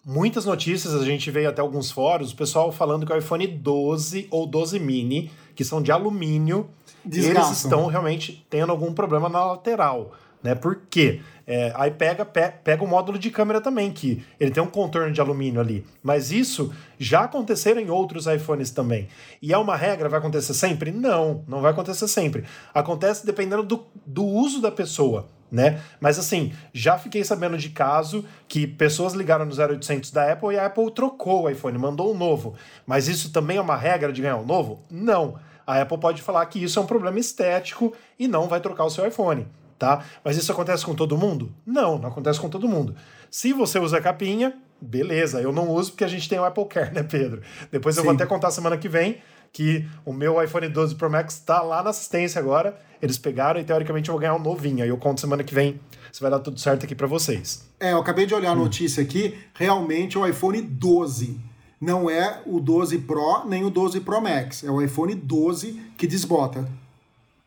[0.06, 4.28] muitas notícias, a gente veio até alguns fóruns, o pessoal falando que o iPhone 12
[4.30, 6.70] ou 12 mini, que são de alumínio,
[7.04, 7.44] Desgastam.
[7.48, 10.14] eles estão realmente tendo algum problema na lateral.
[10.44, 10.54] Né?
[10.54, 11.22] Por quê?
[11.48, 15.12] É, aí pega, pe, pega o módulo de câmera também, que ele tem um contorno
[15.12, 15.86] de alumínio ali.
[16.02, 19.08] Mas isso já aconteceu em outros iPhones também.
[19.42, 20.92] E é uma regra, vai acontecer sempre?
[20.92, 22.46] Não, não vai acontecer sempre.
[22.74, 25.28] Acontece dependendo do, do uso da pessoa.
[25.52, 25.80] Né?
[26.02, 30.58] Mas assim, já fiquei sabendo de caso que pessoas ligaram no 0800 da Apple e
[30.58, 32.56] a Apple trocou o iPhone, mandou um novo.
[32.86, 34.82] Mas isso também é uma regra de ganhar um novo?
[34.90, 35.36] Não.
[35.66, 38.90] A Apple pode falar que isso é um problema estético e não vai trocar o
[38.90, 39.48] seu iPhone
[39.78, 40.04] tá?
[40.24, 41.52] Mas isso acontece com todo mundo?
[41.66, 42.96] Não, não acontece com todo mundo.
[43.30, 46.66] Se você usa a capinha, beleza, eu não uso porque a gente tem o Apple
[46.66, 47.42] Care, né, Pedro?
[47.72, 48.08] Depois eu Sim.
[48.08, 49.18] vou até contar semana que vem
[49.52, 52.78] que o meu iPhone 12 Pro Max está lá na assistência agora.
[53.02, 54.84] Eles pegaram e teoricamente eu vou ganhar um novinho.
[54.84, 55.80] Aí eu conto semana que vem
[56.12, 57.66] se vai dar tudo certo aqui para vocês.
[57.80, 59.38] É, eu acabei de olhar a notícia aqui.
[59.54, 61.40] Realmente é o iPhone 12.
[61.80, 64.64] Não é o 12 Pro nem o 12 Pro Max.
[64.64, 66.68] É o iPhone 12 que desbota.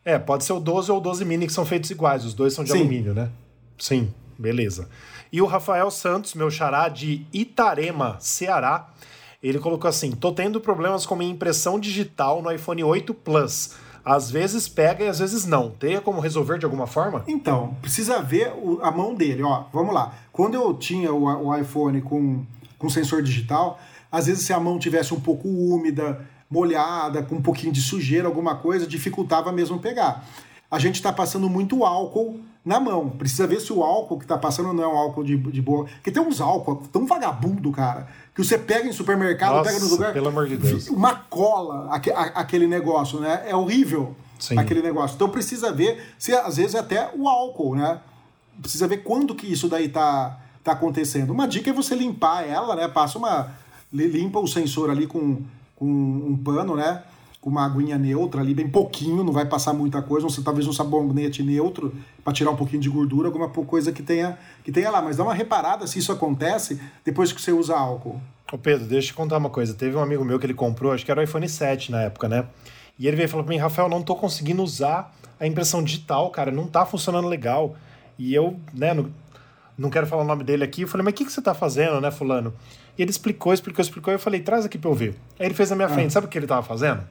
[0.03, 2.53] É, pode ser o 12 ou o 12 mini que são feitos iguais, os dois
[2.53, 2.79] são de Sim.
[2.79, 3.29] alumínio, né?
[3.77, 4.89] Sim, beleza.
[5.31, 8.89] E o Rafael Santos, meu xará de Itarema, Ceará,
[9.41, 13.75] ele colocou assim: tô tendo problemas com minha impressão digital no iPhone 8 Plus.
[14.03, 15.69] Às vezes pega e às vezes não.
[15.71, 17.23] Teria como resolver de alguma forma?
[17.27, 19.43] Então, precisa ver o, a mão dele.
[19.43, 20.13] Ó, vamos lá.
[20.31, 22.43] Quando eu tinha o, o iPhone com,
[22.77, 23.79] com sensor digital,
[24.11, 28.27] às vezes se a mão tivesse um pouco úmida, molhada, com um pouquinho de sujeira,
[28.27, 30.25] alguma coisa, dificultava mesmo pegar.
[30.71, 33.09] a gente está passando muito álcool na mão.
[33.09, 35.85] Precisa ver se o álcool que está passando não é um álcool de, de boa.
[35.85, 39.89] Porque tem uns álcool tão vagabundo, cara, que você pega em supermercado, Nossa, pega no
[39.91, 40.13] lugar.
[40.13, 40.87] pelo amor de Deus.
[40.89, 43.43] Uma cola, aque- a- aquele negócio, né?
[43.47, 44.59] É horrível Sim.
[44.59, 45.15] aquele negócio.
[45.15, 47.99] Então precisa ver se às vezes é até o álcool, né?
[48.61, 51.31] Precisa ver quando que isso daí tá, tá acontecendo.
[51.31, 52.87] Uma dica é você limpar ela, né?
[52.87, 53.51] Passa uma.
[53.91, 55.41] li- Limpa o sensor ali com,
[55.79, 57.01] com um pano, né?
[57.39, 60.73] Com uma aguinha neutra ali, bem pouquinho, não vai passar muita coisa, um, talvez um
[60.73, 65.01] sabonete neutro para tirar um pouquinho de gordura, alguma coisa que tenha, que tenha lá.
[65.01, 68.19] Mas dá uma reparada se isso acontece depois que você usa álcool.
[68.51, 69.73] Ô Pedro, deixa eu te contar uma coisa.
[69.73, 72.27] Teve um amigo meu que ele comprou, acho que era o iPhone 7 na época,
[72.27, 72.45] né?
[72.97, 76.29] E ele veio e falou pra mim, Rafael, não tô conseguindo usar a impressão digital,
[76.31, 77.77] cara, não tá funcionando legal.
[78.17, 79.09] E eu, né, não,
[79.77, 81.53] não quero falar o nome dele aqui, eu falei, mas o que, que você tá
[81.53, 82.53] fazendo, né, fulano?
[82.99, 85.15] E ele explicou, explicou, explicou, e eu falei, traz aqui pra eu ver.
[85.39, 87.01] Aí ele fez na minha frente, sabe o que ele tava fazendo?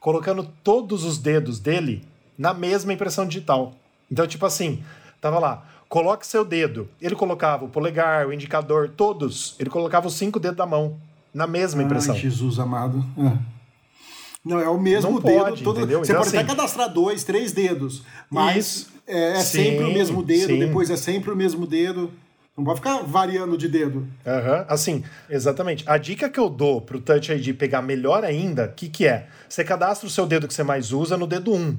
[0.00, 2.02] Colocando todos os dedos dele
[2.38, 3.74] na mesma impressão digital.
[4.10, 4.82] Então, tipo assim,
[5.20, 6.88] tava lá, coloque seu dedo.
[6.98, 9.54] Ele colocava o polegar, o indicador, todos.
[9.58, 10.96] Ele colocava os cinco dedos da mão
[11.34, 12.14] na mesma impressão.
[12.14, 13.04] Ai, Jesus amado.
[13.18, 13.36] É.
[14.42, 15.38] Não, é o mesmo Não dedo.
[15.40, 15.98] pode, todo- entendeu?
[15.98, 18.92] Você Então, pode até assim- cadastrar dois, três dedos, mas Isso.
[19.06, 20.58] é, é Sim, sempre o mesmo dedo, sim.
[20.58, 22.10] depois é sempre o mesmo dedo.
[22.58, 24.08] Não pode ficar variando de dedo.
[24.26, 25.84] Aham, Assim, exatamente.
[25.86, 29.28] A dica que eu dou pro Touch ID pegar melhor ainda, o que, que é?
[29.48, 31.78] Você cadastra o seu dedo que você mais usa no dedo 1.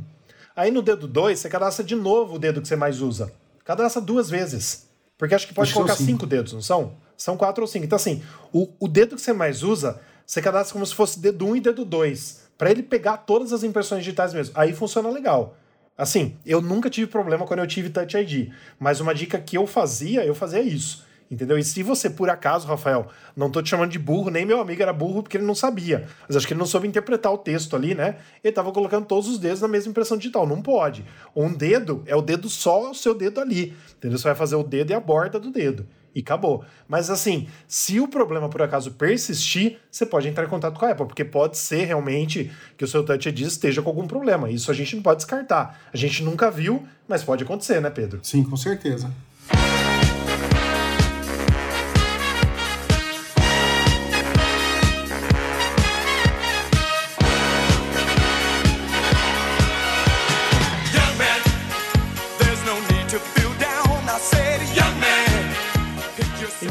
[0.55, 3.29] Aí no dedo 2, você cadastra de novo o dedo que você mais usa.
[3.65, 4.87] Cadastra duas vezes.
[5.17, 6.11] Porque acho que pode Acho são colocar cinco.
[6.11, 6.93] cinco dedos, não são?
[7.17, 7.83] São quatro ou cinco.
[7.85, 8.23] Então, assim,
[8.53, 11.59] o, o dedo que você mais usa, você cadastra como se fosse dedo 1 e
[11.59, 12.39] dedo 2.
[12.57, 14.53] Pra ele pegar todas as impressões digitais mesmo.
[14.57, 15.57] Aí funciona legal.
[15.99, 18.53] Assim, eu nunca tive problema quando eu tive Touch ID.
[18.79, 21.05] Mas uma dica que eu fazia, eu fazia isso.
[21.29, 21.59] Entendeu?
[21.59, 24.81] E se você, por acaso, Rafael, não tô te chamando de burro, nem meu amigo
[24.81, 26.07] era burro porque ele não sabia.
[26.25, 28.15] Mas acho que ele não soube interpretar o texto ali, né?
[28.41, 30.47] Ele tava colocando todos os dedos na mesma impressão digital.
[30.47, 31.03] Não pode.
[31.35, 33.75] Um dedo é o dedo só, o seu dedo ali.
[33.97, 34.17] Entendeu?
[34.17, 35.85] Você vai fazer o dedo e a borda do dedo.
[36.19, 36.63] E acabou.
[36.87, 40.91] Mas assim, se o problema por acaso persistir, você pode entrar em contato com a
[40.91, 44.51] Apple, porque pode ser realmente que o seu Touch ID esteja com algum problema.
[44.51, 45.79] Isso a gente não pode descartar.
[45.93, 48.19] A gente nunca viu, mas pode acontecer, né, Pedro?
[48.21, 49.11] Sim, com certeza.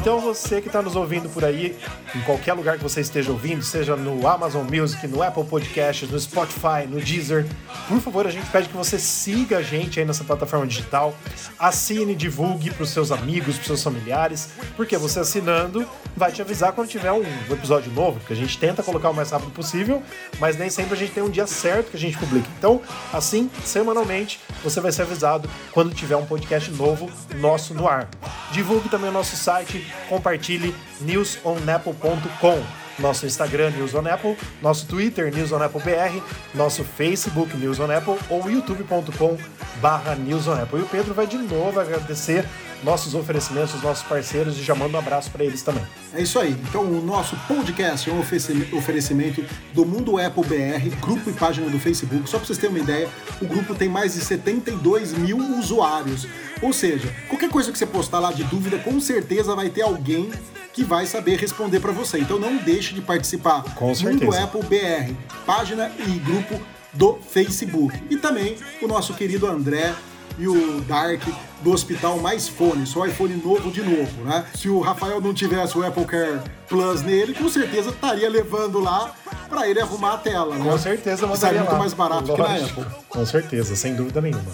[0.08, 1.76] Então você que está nos ouvindo por aí,
[2.14, 6.18] em qualquer lugar que você esteja ouvindo, seja no Amazon Music, no Apple Podcasts, no
[6.18, 7.44] Spotify, no Deezer,
[7.86, 11.14] por favor, a gente pede que você siga a gente aí nessa plataforma digital,
[11.58, 14.48] assine, divulgue para os seus amigos, para os seus familiares,
[14.78, 15.86] porque você assinando
[16.16, 19.30] vai te avisar quando tiver um episódio novo, porque a gente tenta colocar o mais
[19.30, 20.02] rápido possível,
[20.40, 22.48] mas nem sempre a gente tem um dia certo que a gente publica.
[22.58, 22.80] Então,
[23.12, 28.08] assim, semanalmente, você vai ser avisado quando tiver um podcast novo nosso no ar.
[28.52, 32.87] Divulgue também o nosso site, compartilhe newsonapple.com.
[32.98, 36.20] Nosso Instagram, News on Apple, nosso Twitter, News on Apple BR,
[36.54, 39.36] nosso Facebook, News on Apple, ou youtube.com
[39.80, 40.80] barra News on Apple.
[40.80, 42.44] E o Pedro vai de novo agradecer
[42.82, 45.82] nossos oferecimentos, os nossos parceiros, e já manda um abraço para eles também.
[46.14, 46.52] É isso aí.
[46.68, 49.44] Então, o nosso podcast é um ofereci- oferecimento
[49.74, 52.28] do Mundo Apple BR, grupo e página do Facebook.
[52.30, 53.08] Só para vocês terem uma ideia,
[53.42, 56.26] o grupo tem mais de 72 mil usuários.
[56.62, 60.30] Ou seja, qualquer coisa que você postar lá de dúvida, com certeza vai ter alguém
[60.78, 62.20] que vai saber responder para você.
[62.20, 63.64] Então, não deixe de participar.
[63.74, 64.44] Com Mundo certeza.
[64.44, 65.12] Apple BR,
[65.44, 66.60] página e grupo
[66.92, 68.00] do Facebook.
[68.08, 69.92] E também o nosso querido André
[70.38, 71.20] e o Dark
[71.62, 74.46] do Hospital Mais Fone, só iPhone novo de novo, né?
[74.54, 79.12] Se o Rafael não tivesse o Apple Care Plus nele, com certeza estaria levando lá
[79.48, 80.70] para ele arrumar a tela, né?
[80.70, 81.78] Com certeza Isso mandaria é muito lá.
[81.80, 82.80] mais barato que na Lógico.
[82.82, 82.94] Apple.
[83.08, 84.44] Com certeza, sem dúvida nenhuma.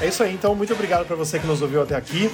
[0.00, 2.30] É isso aí, então muito obrigado para você que nos ouviu até aqui.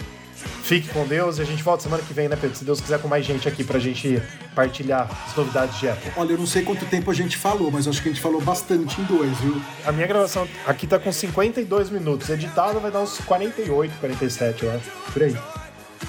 [0.63, 2.57] Fique com Deus e a gente volta semana que vem, né, Pedro?
[2.57, 4.23] Se Deus quiser, com mais gente aqui pra gente
[4.55, 6.13] partilhar as novidades de Apple.
[6.17, 8.41] Olha, eu não sei quanto tempo a gente falou, mas acho que a gente falou
[8.41, 9.61] bastante em dois, viu?
[9.85, 12.29] A minha gravação aqui tá com 52 minutos.
[12.29, 14.91] Editado vai dar uns 48, 47, eu acho.
[15.13, 15.37] Por aí.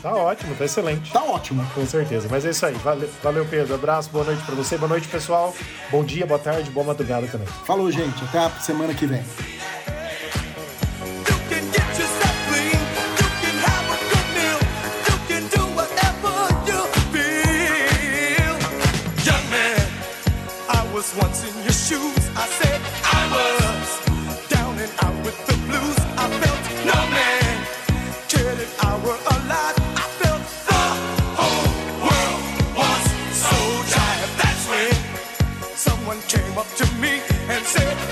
[0.01, 1.11] Tá ótimo, tá excelente.
[1.11, 1.65] Tá ótimo.
[1.75, 2.27] Com certeza.
[2.29, 2.73] Mas é isso aí.
[2.75, 3.75] Valeu, valeu, Pedro.
[3.75, 4.77] Abraço, boa noite pra você.
[4.77, 5.55] Boa noite, pessoal.
[5.91, 7.47] Bom dia, boa tarde, boa madrugada também.
[7.65, 8.23] Falou, gente.
[8.23, 9.23] Até a semana que vem.
[21.01, 22.23] was once in your shoes.
[22.35, 22.79] I said
[23.17, 25.97] I was down and out with the blues.
[26.23, 27.65] I felt no man
[28.29, 29.77] cared if I were alive.
[30.03, 30.83] I felt the
[31.39, 31.73] whole
[32.05, 32.41] world
[32.77, 33.03] was
[33.47, 33.57] so
[33.97, 34.31] tired.
[34.41, 37.13] That's when someone came up to me
[37.49, 38.10] and said.